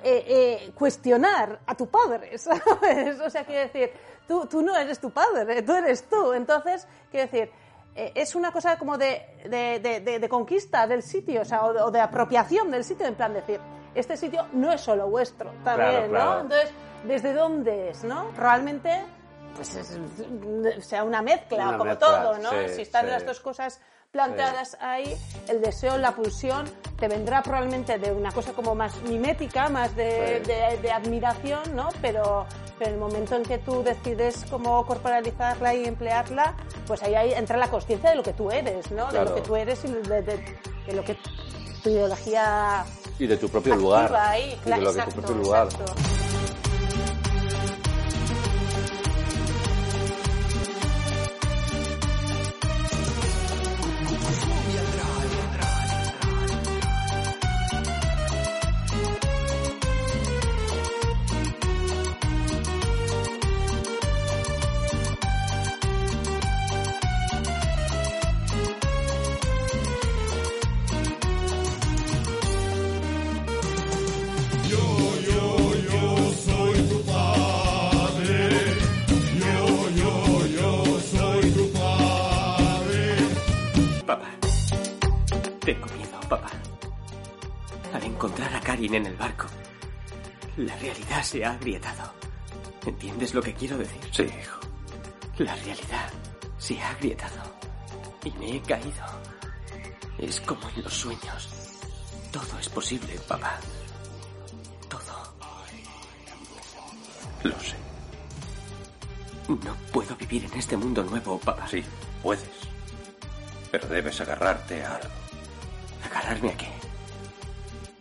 [0.03, 3.19] eh, eh, cuestionar a tu padre, ¿sabes?
[3.19, 3.91] O sea, quiero decir,
[4.27, 6.33] tú, tú no eres tu padre, tú eres tú.
[6.33, 7.51] Entonces, quiero decir,
[7.95, 11.81] eh, es una cosa como de, de- de- conquista del sitio, o sea, o de,
[11.81, 13.59] o de apropiación del sitio, en plan decir,
[13.95, 16.33] este sitio no es solo vuestro, también, claro.
[16.35, 16.41] ¿no?
[16.41, 16.71] Entonces,
[17.05, 18.29] ¿desde dónde es, no?
[18.37, 19.03] Realmente,
[19.55, 19.97] pues es,
[20.85, 22.51] sea, una mezcla, Una como mezcla, todo, ¿no?
[22.51, 23.11] sí, si están sí.
[23.11, 23.81] las dos cosas
[24.21, 25.15] planteadas ahí,
[25.47, 26.65] el deseo, la pulsión,
[26.97, 31.89] te vendrá probablemente de una cosa como más mimética, más de, de- de admiración, ¿no?
[32.01, 32.45] Pero,
[32.79, 36.55] pero el momento en que tú decides cómo corporalizarla y emplearla,
[36.87, 39.11] pues ahí, ahí entra la conciencia de lo que tú eres, ¿no?
[39.11, 41.15] De lo que tú eres y de, de- de lo que
[41.83, 42.85] tu ideología
[43.19, 44.15] Y de tu propio lugar.
[44.15, 44.57] ahí.
[44.65, 45.67] Y de lo que tu propio lugar.
[45.67, 45.93] exacto.
[91.27, 92.13] Se ha agrietado.
[92.85, 93.99] ¿Entiendes lo que quiero decir?
[94.11, 94.59] Sí, hijo.
[95.39, 96.09] La realidad
[96.57, 97.43] se ha agrietado.
[98.23, 99.05] Y me he caído.
[100.17, 101.49] Es como en los sueños.
[102.31, 103.59] Todo es posible, papá.
[104.89, 105.33] Todo.
[107.43, 107.75] Lo sé.
[109.49, 111.67] No puedo vivir en este mundo nuevo, papá.
[111.67, 111.83] Sí,
[112.23, 112.47] puedes.
[113.69, 115.09] Pero debes agarrarte a algo.
[116.09, 116.69] ¿Agarrarme a qué?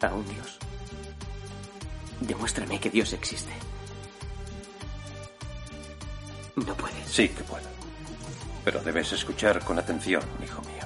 [0.01, 0.59] ¿A un Dios?
[2.21, 3.53] Demuéstrame que Dios existe.
[6.57, 7.09] No puedes.
[7.09, 7.67] Sí que puedo.
[8.65, 10.85] Pero debes escuchar con atención, hijo mío.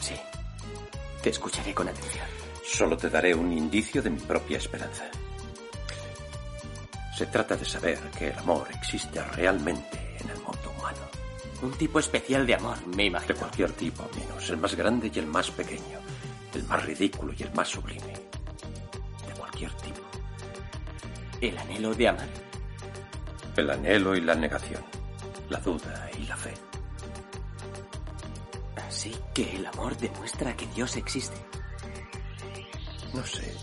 [0.00, 0.14] Sí.
[1.22, 2.26] Te escucharé con atención.
[2.64, 5.04] Solo te daré un indicio de mi propia esperanza.
[7.16, 10.98] Se trata de saber que el amor existe realmente en el mundo humano.
[11.62, 13.34] Un tipo especial de amor, me De imagino.
[13.36, 15.98] cualquier tipo, menos el más grande y el más pequeño,
[16.54, 18.27] el más ridículo y el más sublime.
[21.40, 22.28] El anhelo de amar.
[23.56, 24.82] El anhelo y la negación,
[25.48, 26.54] la duda y la fe.
[28.88, 31.36] Así que el amor demuestra que Dios existe.
[33.14, 33.54] No sé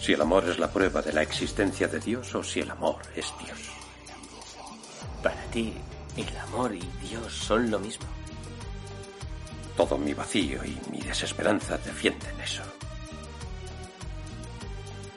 [0.00, 2.98] si el amor es la prueba de la existencia de Dios o si el amor
[3.14, 3.58] es Dios.
[5.22, 5.74] Para ti,
[6.16, 8.06] el amor y Dios son lo mismo.
[9.76, 12.62] Todo mi vacío y mi desesperanza defienden eso.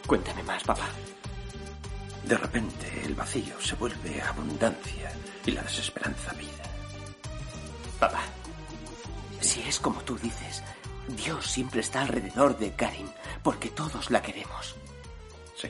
[0.06, 0.90] Cuéntame más, papá.
[2.30, 5.12] De repente el vacío se vuelve abundancia
[5.46, 6.64] y la desesperanza vida.
[8.00, 8.22] Papá,
[9.42, 10.64] si es como tú dices,
[11.08, 13.10] Dios siempre está alrededor de Karin,
[13.44, 14.76] porque todos la queremos.
[15.58, 15.70] Sí,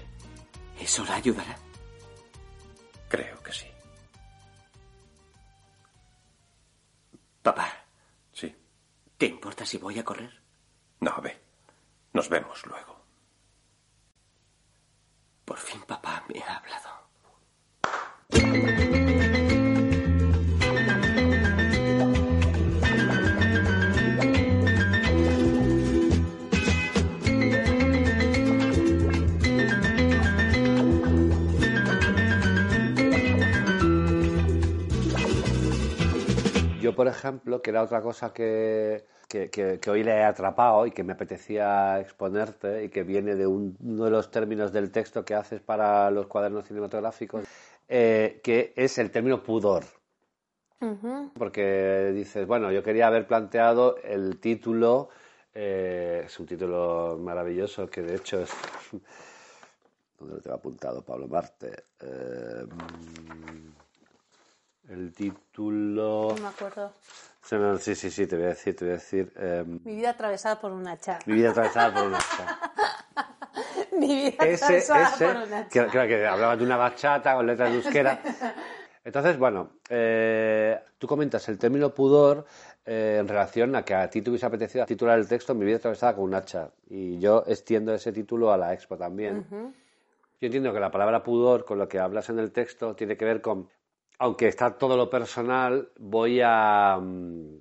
[0.79, 1.57] ¿Eso la ayudará?
[3.07, 3.65] creo que sí.
[7.41, 7.85] Papá,
[8.33, 8.53] Sí.
[9.17, 10.41] ¿te importa si voy a correr?
[10.99, 11.41] No, ve.
[12.13, 12.98] Nos vemos luego.
[15.49, 16.89] Por fin papá me ha hablado.
[36.79, 40.85] Yo por ejemplo, que era otra cosa que que, que- que hoy le he atrapado
[40.87, 44.91] y que me apetecía exponerte y que viene de un- uno de los términos del
[44.91, 47.45] texto que haces para los cuadernos cinematográficos,
[47.87, 49.83] eh, que es el término pudor.
[51.37, 55.09] Porque dices, bueno, yo quería haber planteado el título,
[55.53, 58.49] eh, es un título maravilloso que de hecho es...
[60.19, 61.83] ¿Dónde lo tengo apuntado, Pablo Marte?
[62.01, 62.65] Eh,
[64.89, 66.33] el título...
[66.35, 66.93] No me acuerdo.
[67.79, 69.31] Sí, sí, sí, te voy a decir, te voy a decir...
[69.37, 71.19] eh, Mi vida atravesada por una hacha.
[71.25, 72.59] mi vida atravesada por una hacha.
[73.93, 75.69] Mi vida ese, atravesada ese, por una hacha.
[75.69, 78.21] que, claro, que hablaba de una bachata con letras de euskera.
[79.03, 82.45] Entonces, bueno, eh, tú comentas el término pudor
[82.85, 85.77] eh, en relación a que a ti te hubiese apetecido titular el texto Mi vida
[85.77, 86.69] atravesada con un hacha.
[86.89, 89.45] Y yo extiendo ese título a la expo también.
[90.41, 93.25] Yo entiendo que la palabra pudor, con lo que hablas en el texto, tiene que
[93.25, 93.67] ver con,
[94.19, 97.57] aunque está todo lo personal, voy a, mm,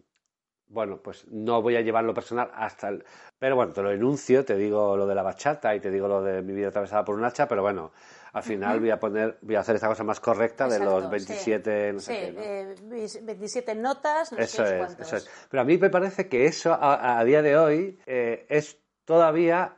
[0.69, 3.05] bueno, pues no voy a llevar lo personal hasta el...
[3.39, 6.23] Pero bueno, te lo enuncio, te digo lo de la bachata y te digo lo
[6.23, 7.93] de mi vida atravesada por un hacha, pero bueno,
[8.33, 11.11] al final voy a poner, voy a hacer esta cosa más correcta de los Exacto,
[11.11, 11.93] 27, sí.
[11.95, 12.41] no sé Sí, qué, ¿no?
[12.43, 15.31] eh, veis- 27 notas, no Eso sé es, eso es.
[15.51, 19.77] Pero a mí me parece que eso a, a día de hoy eh, es todavía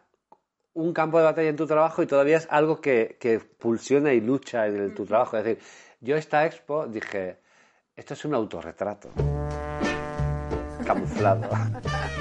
[0.73, 4.21] un campo de batalla en tu trabajo y todavía es algo que, que pulsiona y
[4.21, 5.37] lucha en el- tu trabajo.
[5.37, 5.63] Es decir,
[6.01, 7.39] yo esta expo dije,
[7.95, 9.11] esto es un autorretrato
[10.85, 11.51] camuflado.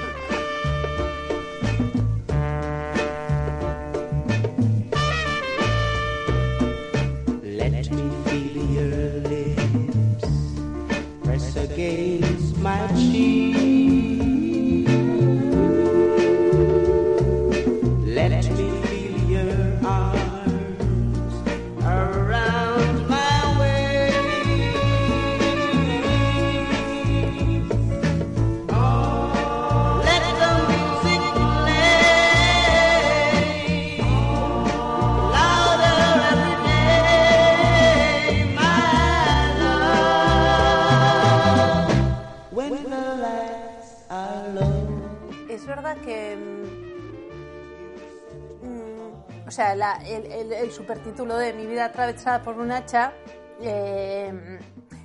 [49.60, 53.12] el, el- supertítulo de Mi vida atravesada por un hacha.
[53.60, 54.58] eh,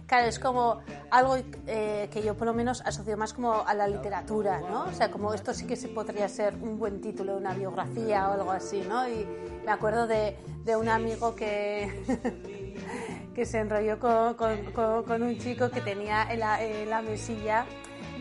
[0.07, 0.79] claro, es como
[1.11, 1.37] algo
[1.67, 4.85] eh, que yo por lo menos asocio más como a la literatura, ¿no?
[4.85, 8.29] O sea, como esto sí que se podría ser un buen título de una biografía
[8.29, 9.07] o algo así, ¿no?
[9.07, 9.25] Y
[9.65, 10.37] me acuerdo de,
[10.77, 12.03] un amigo que.
[13.35, 17.65] que se enrolló con, un chico que tenía en la, en la mesilla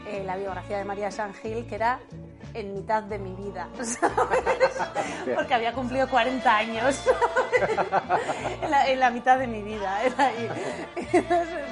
[0.08, 2.00] eh, la biografía de María San Gil, que era
[2.54, 4.42] en mitad de mi vida, ¿sabes?
[5.34, 7.04] Porque había cumplido 40 años
[8.62, 10.02] en, la, en la mitad de mi vida.
[10.04, 10.48] Era ahí.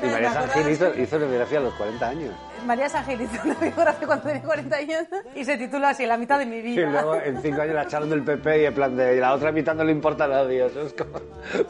[0.03, 2.35] Y María San Gil hizo, hizo la biografía a los 40 años.
[2.67, 5.03] María Gil hizo una biografía cuando tenía 40 años
[5.35, 6.89] y se titula así, en la mitad de mi Y vida.
[6.91, 9.51] luego en cinco años la echaron del PP y en plan de y la otra
[9.53, 10.67] mitad no le importa a nadie.
[10.67, 11.19] Eso es como,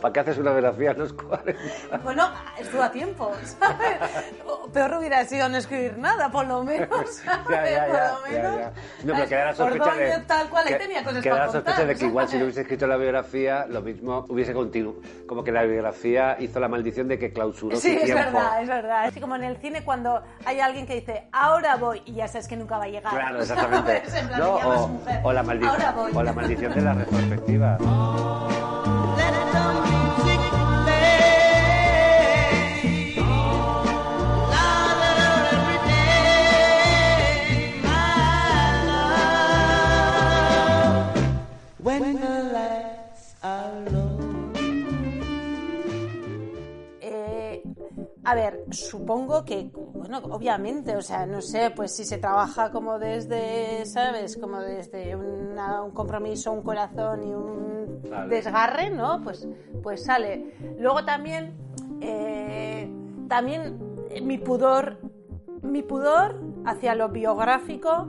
[0.01, 1.99] ¿para qué haces una biografía a los 40?
[2.03, 3.99] Bueno, estuvo a tiempo, ¿sabes?
[4.73, 6.89] Peor hubiera sido no escribir nada, por lo menos.
[7.25, 7.49] ¿sabes?
[7.51, 8.73] Ya, ya, por ya, lo ya, menos.
[9.05, 9.91] No, pero queda la sospecha de...
[9.91, 12.37] Ordóñez, tal cual, ahí que- tenía cosas queda para la sospecha de que igual si
[12.39, 14.97] no hubiese escrito la biografía, lo mismo hubiese continuado.
[15.27, 18.23] Como que la biografía hizo la maldición de que clausuró Sí, su es tiempo.
[18.25, 19.05] verdad, es verdad.
[19.05, 22.49] Así como en el cine cuando hay alguien que dice, ahora voy, y ya sabes
[22.49, 23.13] que nunca va a llegar.
[23.13, 24.03] Claro, exactamente.
[24.39, 26.13] No, o, o la maldi- Ahora voy.
[26.15, 27.79] o la maldición de la retrospectiva.
[41.83, 44.19] When the lights are low.
[47.01, 47.63] Eh,
[48.25, 52.99] a ver, supongo que, bueno, obviamente, o sea, no sé, pues si se trabaja como
[53.01, 54.37] desde, ¿sabes?
[54.37, 59.21] Como desde una- un compromiso, un corazón y un desgarre, ¿no?
[59.23, 59.49] Pues,
[59.83, 60.55] pues sale.
[60.79, 61.55] Luego también,
[62.01, 62.89] eh,
[63.29, 63.79] también
[64.11, 64.99] eh, mi pudor,
[65.63, 68.07] mi pudor hacia lo biográfico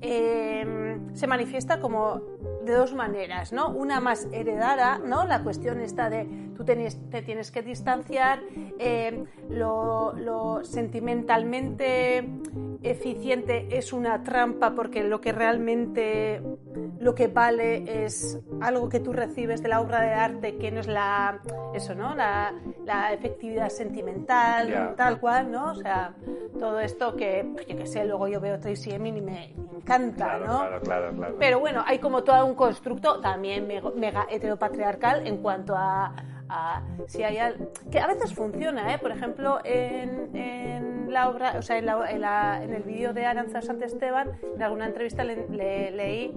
[0.00, 2.20] eh, se manifiesta como
[2.68, 3.70] de dos maneras, ¿no?
[3.70, 5.24] Una más heredada, ¿no?
[5.24, 6.28] La cuestión está de
[6.58, 8.40] tú te tienes que distanciar,
[8.80, 12.28] eh, lo, lo sentimentalmente
[12.82, 16.42] eficiente es una trampa porque lo que realmente
[16.98, 20.80] lo que vale es algo que tú recibes de la obra de arte que no
[20.80, 21.40] es la
[21.74, 22.16] eso, ¿no?
[22.16, 22.52] La,
[22.84, 25.70] la efectividad sentimental, tal cual, ¿no?
[25.70, 26.14] O sea,
[26.58, 30.46] todo esto que, yo qué sé, luego yo veo Tracy Emin y me, encanta, Claro,
[30.46, 30.58] ¿no?
[30.58, 31.36] claro, claro, claro.
[31.38, 36.14] Pero bueno, hay como todo un constructo también mega heteropatriarcal en cuanto a,
[36.48, 38.98] a si hay al- que a veces funciona, ¿eh?
[38.98, 43.12] Por ejemplo, en, en la obra, o sea, en, la- en la- en el vídeo
[43.12, 46.32] de Aranza Esteban, en alguna entrevista le, le- leí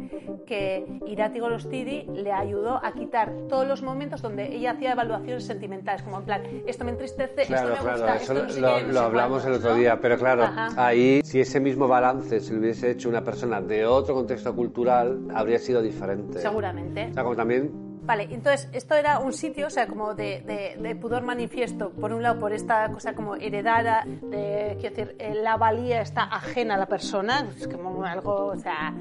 [0.46, 6.02] que Irati Golostidi le ayudó a quitar todos los momentos donde ella hacía evaluaciones sentimentales,
[6.04, 8.62] como en plan, esto me entristece, Claro, esto me claro, gusta, eso esto no sé
[8.62, 9.76] lo, qué, no lo sé hablamos el otro ¿no?
[9.78, 10.70] día, pero claro, Ajá.
[10.78, 15.20] ahí si ese mismo balance se lo hubiese hecho una persona de otro contexto cultural,
[15.34, 16.40] habría sido diferente.
[16.40, 17.08] Seguramente.
[17.12, 20.42] O sea, como también Vale, entonces esto era un sitio, o sea, como de,
[20.80, 25.36] de- pudor manifiesto, por un lado por esta cosa como heredada, de, quiero decir, eh,
[25.36, 28.94] la valía está ajena a la persona, es como algo, o sea,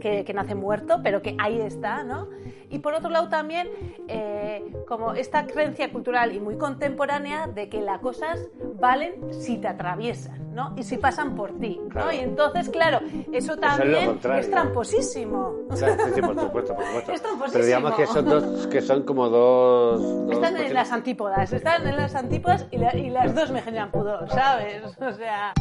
[0.00, 2.28] que, que nace muerto, pero que ahí está, ¿no?
[2.72, 3.68] Y por otro lado también,
[4.08, 8.40] eh, como esta creencia cultural y muy contemporánea de que las cosas
[8.80, 10.72] valen si te atraviesan, ¿no?
[10.76, 11.88] Y si pasan por ti, ¿no?
[11.90, 12.12] Claro.
[12.12, 13.00] Y entonces, claro,
[13.30, 14.40] eso lo también contrario.
[14.40, 15.52] es tramposísimo.
[15.76, 17.12] Claro, sí, sí, por supuesto, por supuesto.
[17.12, 17.52] Es tramposísimo.
[17.52, 20.00] Pero digamos que son dos, que son como dos.
[20.26, 23.60] dos Están en las antípodas, están en las antípodas y, la- y las dos me
[23.60, 24.82] generan pudor, ¿sabes?
[24.98, 25.52] O sea...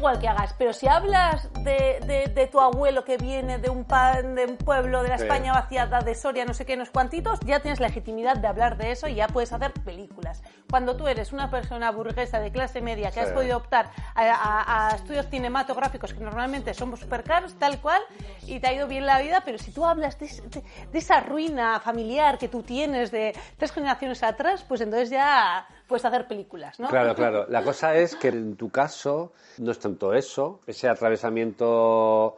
[0.00, 3.84] igual que hagas, pero si hablas de, de- de tu abuelo que viene de un,
[3.84, 5.24] pa- de un pueblo de la Sí.
[5.24, 8.92] España vaciada, de Soria, no sé qué, unos cuantitos, ya tienes legitimidad de hablar de
[8.92, 10.42] eso y ya puedes hacer películas.
[10.70, 13.26] Cuando tú eres una persona burguesa de clase media que Sí.
[13.26, 18.00] has podido optar a, a- a estudios cinematográficos que normalmente son súper caros, tal cual,
[18.46, 21.78] y te ha ido bien la vida, pero si tú hablas de- de esa ruina
[21.80, 26.88] familiar que tú tienes de tres generaciones atrás, pues entonces ya puedes hacer películas, ¿no?
[26.88, 27.44] Claro, claro.
[27.50, 32.36] La cosa es que en tu caso no es tanto eso, ese atravesamiento,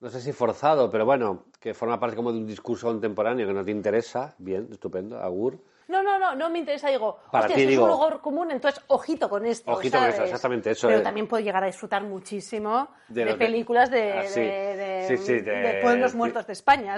[0.00, 3.52] no sé si forzado, pero bueno, que forma parte como de un discurso contemporáneo que
[3.52, 4.34] no te interesa.
[4.38, 5.58] Bien, estupendo, Agur.
[5.88, 8.50] No, no, no, no me interesa, digo, Para hostia, ti, digo- es un lugar común,
[8.50, 11.04] entonces ojito con esto, Ojito con eso, exactamente, eso Pero es.
[11.04, 14.40] también puedo llegar a disfrutar muchísimo De películas de, Ah, sí.
[14.40, 16.96] de, de- Sí, sí, de- de pueblos muertos de España.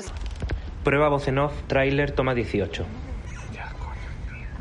[0.82, 2.84] Prueba voz en off, tráiler, toma 18.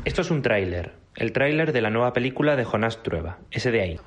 [0.04, 0.99] Esto es un tráiler.
[1.20, 4.00] El tráiler de la nueva película de Jonás Trueba, ese de ahí.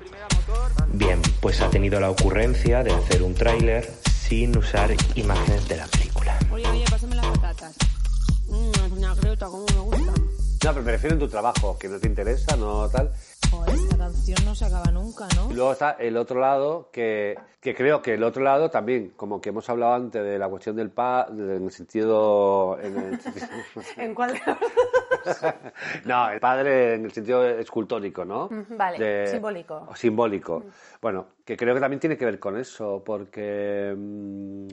[0.94, 5.86] Bien, pues ha tenido la ocurrencia de hacer un tráiler sin usar imágenes de la
[5.86, 6.36] película.
[6.50, 7.76] Oye, oye, pásame las patatas.
[8.48, 10.14] Mmm, una greta, cómo me gustan.
[10.64, 13.12] No, pero me refiero en tu trabajo, que no te interesa, no tal.
[13.54, 15.50] Joder, esta canción no se acaba nunca, ¿no?
[15.50, 19.40] Y luego está el otro lado, que, que creo que el otro lado también, como
[19.40, 22.78] que hemos hablado antes de la cuestión del pa, de- en el sentido...
[22.80, 23.46] En el sentido-
[23.96, 24.34] ¿En cuál?
[26.04, 28.48] no, el padre en el sentido escultórico, ¿no?
[28.70, 29.86] Vale, simbólico.
[29.88, 30.64] o Simbólico.
[31.00, 33.94] Bueno, que creo que también tiene que ver con eso, porque...
[33.96, 34.68] mm,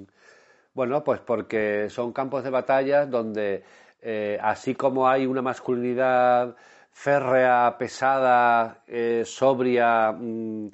[0.73, 3.63] Bueno, pues porque son campos de batallas donde,
[4.01, 6.55] eh, así como hay una masculinidad
[6.91, 10.69] férrea, pesada, eh, sobria, mm,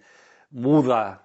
[0.52, 1.24] muda,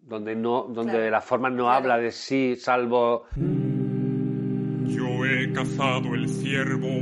[0.00, 1.70] donde no, donde Claro, la forma no claro.
[1.72, 7.00] habla de sí, salvo Yo he cazado el ciervo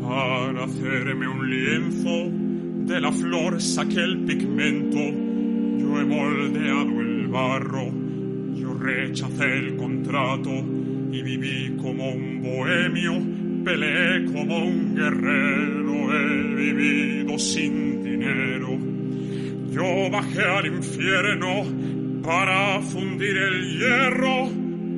[0.00, 2.30] para hacerme un lienzo.
[2.86, 4.98] De la flor saqué el pigmento.
[4.98, 7.90] Yo he moldeado el barro.
[8.54, 13.47] Yo rechacé el contrato y viví como un bohemio.
[13.64, 15.94] Peleé como un guerrero.
[16.14, 18.78] He vivido sin dinero.
[19.70, 21.64] Yo bajé al infierno
[22.22, 24.50] para fundir el hierro.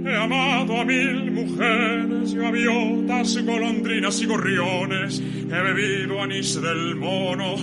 [0.05, 5.21] He amado a mil mujeres, gaviotas, golondrinas y gorriones.
[5.21, 7.57] He bebido anís del mono.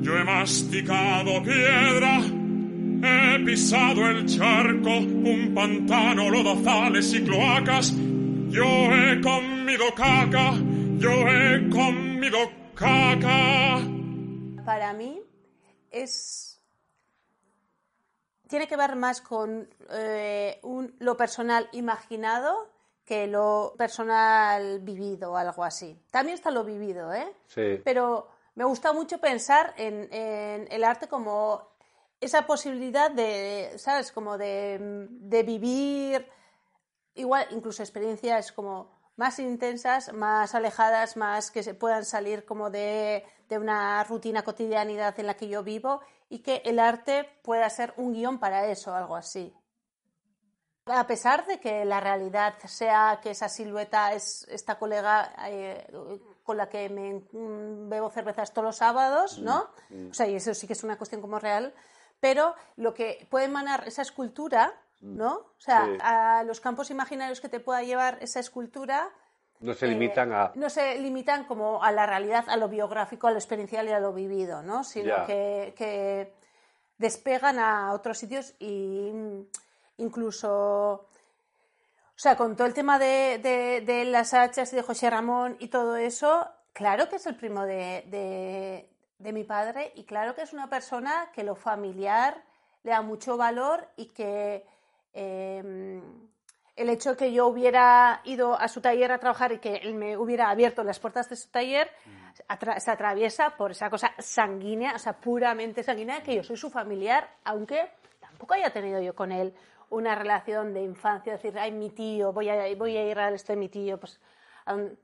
[0.00, 2.20] Yo he masticado piedra.
[3.02, 7.94] He pisado el charco, un pantano, lodazales y cloacas.
[8.54, 10.52] Yo he comido caca.
[11.02, 12.38] Yo he comido
[12.74, 13.80] caca.
[14.64, 15.20] Para mí
[15.90, 16.60] es...
[18.48, 22.70] Tiene que ver más con eh, un- lo personal imaginado
[23.04, 25.98] que lo personal vivido o algo así.
[26.12, 27.26] También está lo vivido, ¿eh?
[27.48, 27.80] Sí.
[27.84, 31.70] Pero me gusta mucho pensar en, en el arte como
[32.20, 34.12] esa posibilidad de, ¿sabes?
[34.12, 34.78] Como de,
[35.10, 36.26] de vivir
[37.14, 43.24] igual incluso experiencias como más intensas, más alejadas, más que se puedan salir como de,
[43.48, 47.94] de una rutina cotidianidad en la que yo vivo y que el arte pueda ser
[47.96, 49.54] un guion para eso, algo así.
[50.86, 55.86] A pesar de que la realidad sea que esa silueta es esta colega eh,
[56.42, 59.70] con la que me mm, bebo cervezas todos los sábados, ¿no?
[59.88, 60.10] Mm.
[60.10, 61.72] O sea, y eso sí que es una cuestión como real,
[62.20, 65.34] pero lo que puede emanar esa escultura, ¿no?
[65.36, 65.98] O sea, Sí.
[66.00, 69.10] a los campos imaginarios que te pueda llevar esa escultura
[69.60, 70.52] no se eh, limitan a...
[70.54, 74.00] no se limitan como a la realidad, a lo biográfico, a lo experiencial y a
[74.00, 74.84] lo vivido, ¿no?
[74.84, 76.34] Sino que, que
[76.98, 79.40] despegan a otros sitios y mm,
[79.98, 80.50] incluso,
[80.92, 81.08] o
[82.16, 85.68] sea, con todo el tema de, de- de las hachas y de José Ramón y
[85.68, 90.42] todo eso, claro que es el primo de, de- de mi padre y claro que
[90.42, 92.42] es una persona que lo familiar
[92.82, 94.66] le da mucho valor y que
[95.14, 96.00] eh,
[96.76, 100.16] el hecho que yo hubiera ido a su taller a trabajar y que él me
[100.16, 101.88] hubiera abierto las puertas de su taller
[102.48, 106.70] atra- se atraviesa por esa cosa sanguínea, o sea, puramente sanguínea, que yo soy su
[106.70, 107.88] familiar, aunque
[108.18, 109.54] tampoco haya tenido yo con él
[109.90, 113.52] una relación de infancia, decir, ay, mi tío, voy a, voy a ir al esto
[113.52, 114.18] de mi tío, pues,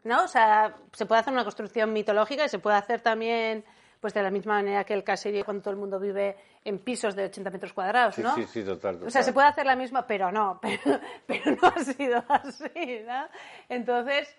[0.02, 0.24] ¿no?
[0.24, 3.64] O sea, se puede hacer una construcción mitológica y se puede hacer también,
[4.00, 7.14] pues, de la misma manera que el caserío, cuando todo el mundo vive en pisos
[7.14, 8.34] de 80 metros cuadrados, Sí, ¿no?
[8.34, 9.02] sí, sí, total.
[9.04, 13.00] O sea, se puede hacer la misma, pero no, pero, pero no ha sido así,
[13.06, 13.26] ¿no?
[13.68, 14.34] Entonces,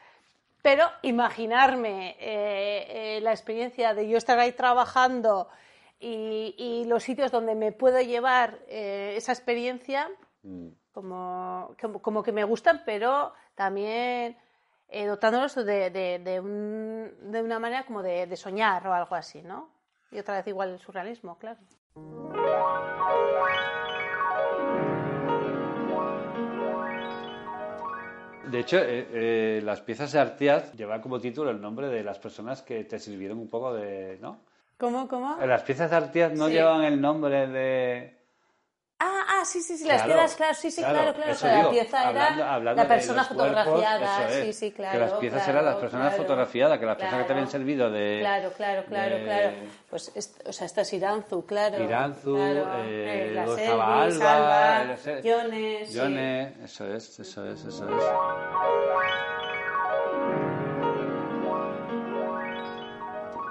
[0.62, 5.48] pero imaginarme eh, eh, la experiencia de yo estar ahí trabajando
[6.00, 10.10] y, y los sitios donde me puedo llevar eh, esa experiencia,
[10.94, 14.36] como, como, como que me gustan, pero también
[14.92, 19.16] eh, dotándolos de, de, de un- de una manera como de, de soñar o algo
[19.16, 19.70] así, ¿no?
[20.12, 21.60] Y otra vez igual el surrealismo, claro.
[28.50, 32.20] De hecho, eh, eh, las piezas de Artiaz llevan como título el nombre de las
[32.20, 34.40] personas que te sirvieron un poco de, ¿no?
[34.78, 35.38] ¿Cómo, cómo?
[35.46, 36.54] Las piezas de Artiaz no Sí.
[36.54, 38.21] llevan el nombre de...
[39.04, 41.70] Ah, ah, sí, sí, sí, las Claro, piedras, claro, sí, sí, claro, claro, digo, la
[41.72, 44.92] pieza hablando- era hablando la persona cuerpos, fotografiada, es, sí, sí, claro.
[44.92, 48.18] Que las piezas eran las personas fotografiadas, que las personas que te habían servido de...
[48.20, 49.50] Claro, claro, claro, de- claro.
[49.90, 50.12] Pues,
[50.46, 51.84] o sea, esta es Iranzu, claro.
[51.84, 55.12] Iranzu, claro, eh, la Alba, sí.
[55.94, 58.06] Yone, eso es, eso es, eso es.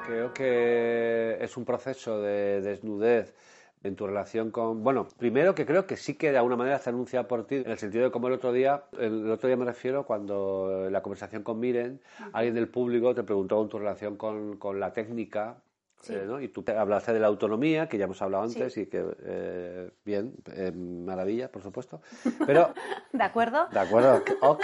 [0.07, 3.33] Creo que es un proceso de desnudez
[3.82, 4.82] en tu relación con...
[4.85, 7.70] Bueno, primero que creo que sí que de alguna manera se anuncia por ti, en
[7.70, 11.02] el sentido de como el otro día, el otro día me refiero cuando en la
[11.02, 12.01] conversación con Miren,
[12.32, 15.57] alguien del público te preguntó en tu relación con, con la técnica,
[16.02, 16.15] Sí.
[16.15, 16.40] eh, ¿no?
[16.40, 18.59] y tú te hablaste de la autonomía, que ya hemos hablado Sí.
[18.59, 22.01] antes, y que, eh, bien, eh, maravilla, por supuesto,
[22.47, 22.73] pero
[23.12, 23.66] ¿De acuerdo?
[23.70, 24.61] de acuerdo, ok.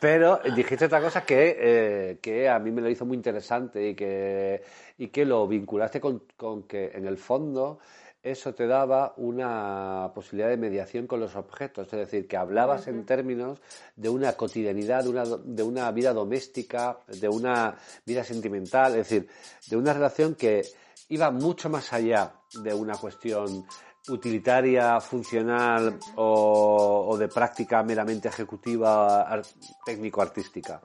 [0.00, 3.94] Pero dijiste otra cosa que, eh, que a mí me lo hizo muy interesante y
[3.94, 4.62] que,
[4.96, 7.80] y que lo vinculaste con, con que en el fondo
[8.22, 13.06] eso te daba una posibilidad de mediación con los objetos, es decir, que hablabas en
[13.06, 13.60] términos
[13.96, 19.28] de una cotidianidad, de una, de una vida doméstica, de una vida sentimental, es decir,
[19.68, 20.62] de una relación que
[21.08, 22.32] iba mucho más allá
[22.62, 23.64] de una cuestión
[24.08, 29.42] utilitaria, funcional o, o de práctica meramente ejecutiva, ar-
[29.84, 30.80] técnico-artística,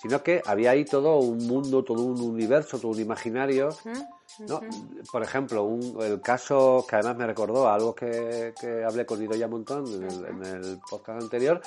[0.00, 3.68] sino que había ahí todo un mundo, todo un universo, todo un imaginario.
[4.46, 4.60] ¿no?
[5.10, 9.22] Por ejemplo, un- el caso que además me recordó a algo que, que hablé con
[9.22, 11.60] Idoya Montón en el, en el podcast anterior,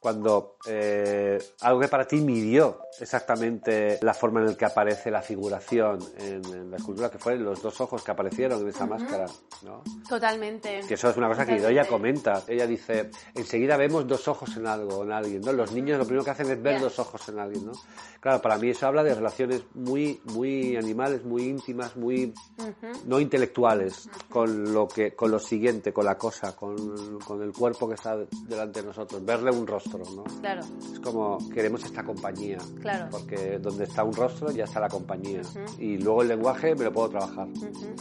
[0.00, 5.22] cuando eh, algo que para ti midió exactamente la forma en la que aparece la
[5.22, 8.94] figuración en, en la escultura, que fueron los dos ojos que aparecieron en esa Ujú.
[8.94, 9.26] máscara,
[9.62, 9.82] ¿no?
[10.08, 10.82] Totalmente.
[10.86, 11.72] Que eso es una cosa que Totalmente.
[11.72, 12.42] Idoya comenta.
[12.46, 15.52] Ella dice, enseguida vemos dos ojos en algo, en alguien, ¿no?
[15.52, 16.80] Los niños lo primero que hacen es ver Ya.
[16.80, 17.72] dos ojos en alguien, ¿no?
[18.20, 22.98] Claro, para mí eso habla de relaciones muy, muy animales, muy íntimas, muy Ujú.
[23.06, 27.88] no intelectuales con lo que, con lo siguiente, con la cosa, con, con el cuerpo
[27.88, 28.16] que está
[28.48, 30.24] delante de nosotros, verle un rostro, ¿no?
[30.40, 30.62] Claro,
[30.92, 33.08] Es como queremos esta compañía, claro.
[33.10, 35.40] porque donde está un rostro ya está la compañía.
[35.78, 37.48] Y luego el lenguaje me lo puedo trabajar.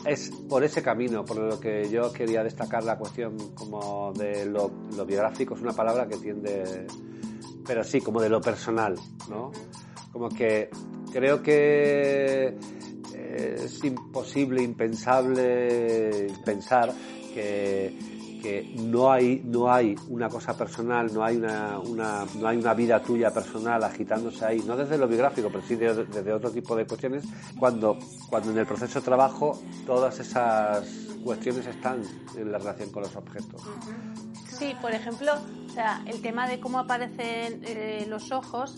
[0.05, 4.71] Es por ese camino por lo que yo quería destacar la cuestión como de lo,
[4.95, 6.87] lo biográfico, es una palabra que tiende,
[7.65, 8.95] pero sí, como de lo personal,
[9.29, 9.51] ¿no?
[10.11, 10.69] Como que
[11.11, 12.57] creo que
[13.13, 16.91] eh, es imposible, impensable pensar
[17.33, 18.16] que,
[18.75, 23.01] no hay no hay una cosa personal, no hay una, una- no hay una vida
[23.01, 26.85] tuya personal agitándose ahí, no desde lo biográfico, pero sí de- desde otro tipo de
[26.85, 27.23] cuestiones,
[27.59, 27.97] cuando,
[28.29, 30.87] cuando en el proceso de trabajo todas esas
[31.23, 32.01] cuestiones están
[32.37, 33.61] en la relación con los objetos.
[34.57, 35.33] Sí, por ejemplo,
[35.67, 38.75] o sea, el tema de cómo aparecen eh, los ojos,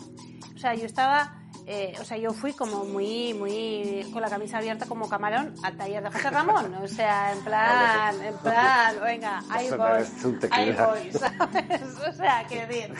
[0.55, 1.38] o sea, yo estaba,
[1.71, 5.77] eh, o sea, yo fui como muy, muy con la camisa abierta como camarón al
[5.77, 11.11] taller de José Ramón, o sea, en plan, en plan, venga, ahí voy, ahí voy,
[11.11, 11.81] ¿sabes?
[12.09, 12.95] O sea, qué decir.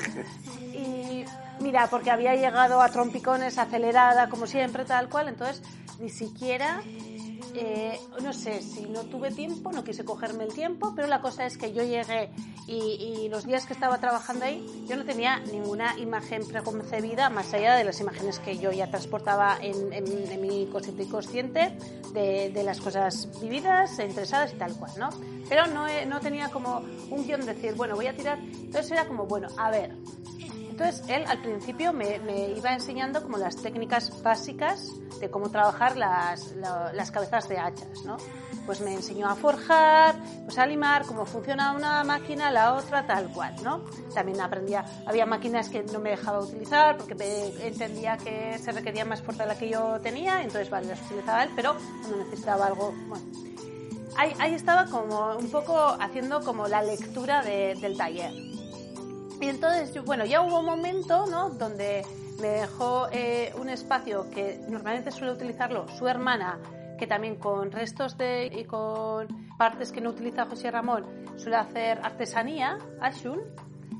[0.71, 1.25] Y
[1.59, 5.63] mira, porque había llegado a trompicones acelerada, como siempre, tal cual, entonces
[5.99, 6.83] ni siquiera
[7.61, 11.45] eh, no sé, si no tuve tiempo, no quise cogerme el tiempo, pero la cosa
[11.45, 12.29] es que yo llegué
[12.67, 17.53] Y, y los días que estaba trabajando ahí, yo no tenía ninguna imagen preconcebida más
[17.53, 19.89] allá de las imágenes que yo ya transportaba en,
[20.41, 21.77] mi consciente inconsciente
[22.13, 25.09] de, de las cosas vividas, interesadas y tal cual, ¿no?
[25.49, 28.37] Pero no, no tenía como un guion de decir, bueno, voy a tirar.
[28.39, 29.95] Entonces era como, bueno, a ver,
[30.79, 32.15] entonces él al principio me,
[32.55, 34.87] iba enseñando como las técnicas básicas
[35.19, 38.15] de cómo trabajar las, la- las cabezas de hachas, ¿no?
[38.65, 40.15] Pues me enseñó a forjar,
[40.45, 43.83] pues a limar, cómo funciona una máquina, la otra, tal cual, ¿no?
[44.13, 49.03] También aprendía, había máquinas que no me dejaba utilizar porque me- entendía que se requería
[49.03, 52.67] más fuerza de la que yo tenía, entonces vale, las utilizaba él, pero cuando necesitaba
[52.67, 53.25] algo, bueno,
[54.15, 58.31] ahí, estaba como un poco haciendo como la lectura de- del taller.
[59.41, 61.49] Y entonces, yo- bueno, ya hubo un momento, ¿no?
[61.49, 62.03] Donde
[62.41, 66.59] me dejó eh, un espacio que normalmente suele utilizarlo su hermana,
[66.97, 71.05] que también con restos de y con partes que no utiliza José Ramón,
[71.37, 73.39] suele hacer artesanía, Ashun,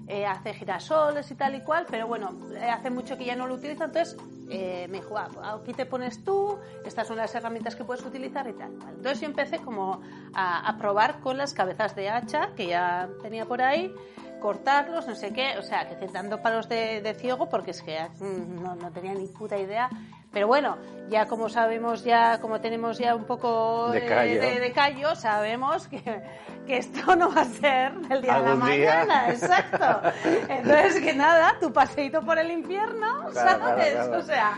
[0.08, 3.48] eh, hace girasoles y tal y cual, pero bueno, eh, hace mucho que ya no
[3.48, 4.18] lo utiliza, entonces
[4.50, 8.04] eh, me dijo, "Ah, pues aquí te pones tú, estas son las herramientas que puedes
[8.04, 8.72] utilizar y tal.
[8.90, 10.02] Entonces yo empecé como
[10.34, 13.94] a, a probar con las cabezas de hacha que ya tenía por ahí,
[14.40, 18.00] cortarlos, no sé qué, o sea, que dando palos de, de ciego porque es que
[18.20, 19.90] mm, no, no tenía ni puta idea.
[20.32, 20.78] Pero bueno,
[21.10, 24.40] ya como sabemos, ya como tenemos ya un poco De callo.
[24.40, 26.22] de, de callo, sabemos que,
[26.68, 29.06] que esto no va a ser el día de la Algún día.
[29.08, 30.02] mañana, exacto.
[30.48, 33.92] Entonces, que nada, tu paseíto por el infierno, Claro, ¿sabes?
[33.94, 34.20] claro, claro.
[34.20, 34.52] O sea,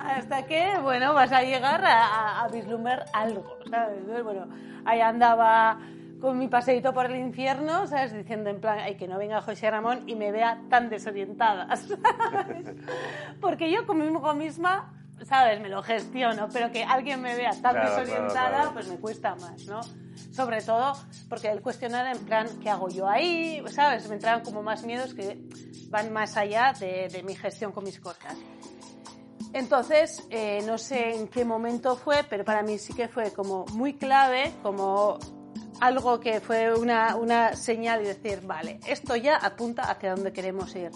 [0.00, 3.96] hasta que, bueno, vas a llegar a, a- a vislumbrar algo, ¿sabes?
[3.96, 4.48] Entonces, bueno,
[4.84, 5.78] ahí andaba
[6.20, 8.12] con mi paseíto por el infierno, ¿sabes?
[8.12, 12.66] Diciendo en plan, ay, que no venga José Ramón y me vea tan desorientada, ¿sabes?
[13.40, 14.92] Porque yo conmigo misma,
[15.24, 15.60] ¿sabes?
[15.60, 18.72] Me lo gestiono, pero que alguien me vea tan Claro, desorientada, claro, claro.
[18.74, 19.80] pues me cuesta más, ¿no?
[20.32, 20.94] Sobre todo
[21.28, 23.62] porque el cuestionar en plan, ¿qué hago yo ahí?
[23.68, 24.08] ¿Sabes?
[24.08, 25.38] Me entraban como más miedos que
[25.90, 28.36] van más allá de, de mi gestión con mis cosas.
[29.52, 33.64] Entonces, eh, no sé en qué momento fue, pero para mí sí que fue como
[33.72, 35.18] muy clave, como
[35.80, 40.74] algo que fue una, una señal y decir, vale, esto ya apunta hacia donde queremos
[40.74, 40.90] ir.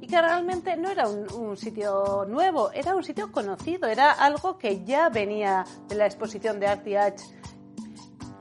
[0.00, 4.58] Y que realmente no era un, un sitio nuevo, era un sitio conocido, era algo
[4.58, 7.24] que ya venía de la exposición de ArtIH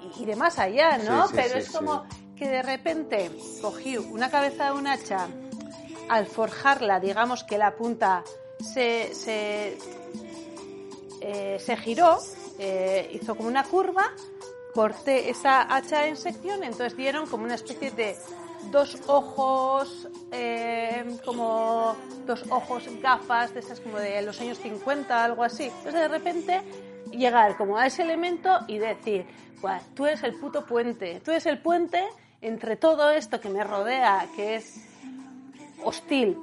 [0.01, 1.27] y, y de más allá, ¿no?
[1.27, 2.03] Sí, sí, Pero sí, es como
[2.35, 3.31] que de repente
[3.61, 5.27] cogí una cabeza de un hacha,
[6.09, 8.23] al forjarla, digamos que la punta
[8.59, 9.77] se, se,
[11.21, 12.19] eh, se giró,
[12.59, 14.11] eh, hizo como una curva,
[14.73, 18.15] corté esa hacha en sección, entonces dieron como una especie de
[18.71, 21.95] dos ojos, eh, como
[22.25, 25.65] dos ojos, gafas, de esas como de los años 50, algo así.
[25.65, 26.61] Entonces de repente
[27.11, 29.25] llegar como a ese elemento y decir,
[29.61, 32.03] "Buah, tú eres el puto puente, tú eres el puente
[32.41, 34.85] entre todo esto que me rodea, que es
[35.83, 36.37] hostil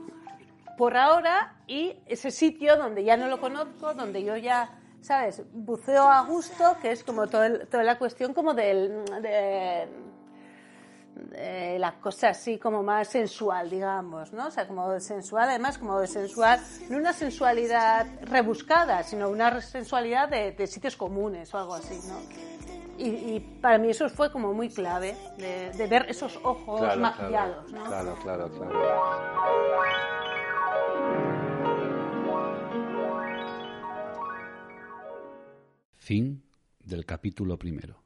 [0.78, 4.70] por ahora y ese sitio donde ya no lo conozco, donde yo ya,
[5.00, 5.42] ¿sabes?
[5.52, 9.88] Buceo a gusto, que es como todo el- toda la cuestión como del, de,
[11.14, 14.46] de la cosa así como más sensual, digamos, ¿no?
[14.46, 20.52] O sea, como sensual, además como sensual, no una sensualidad rebuscada, sino una sensualidad de,
[20.52, 22.20] de sitios comunes o algo así, ¿no?
[22.98, 27.00] Y, y para mí eso fue como muy clave, de, de ver esos ojos Claro,
[27.00, 27.88] maquillados, claro, ¿no?
[27.90, 29.00] claro, claro, claro.
[36.00, 36.42] Fin
[36.82, 38.02] del capítulo primero.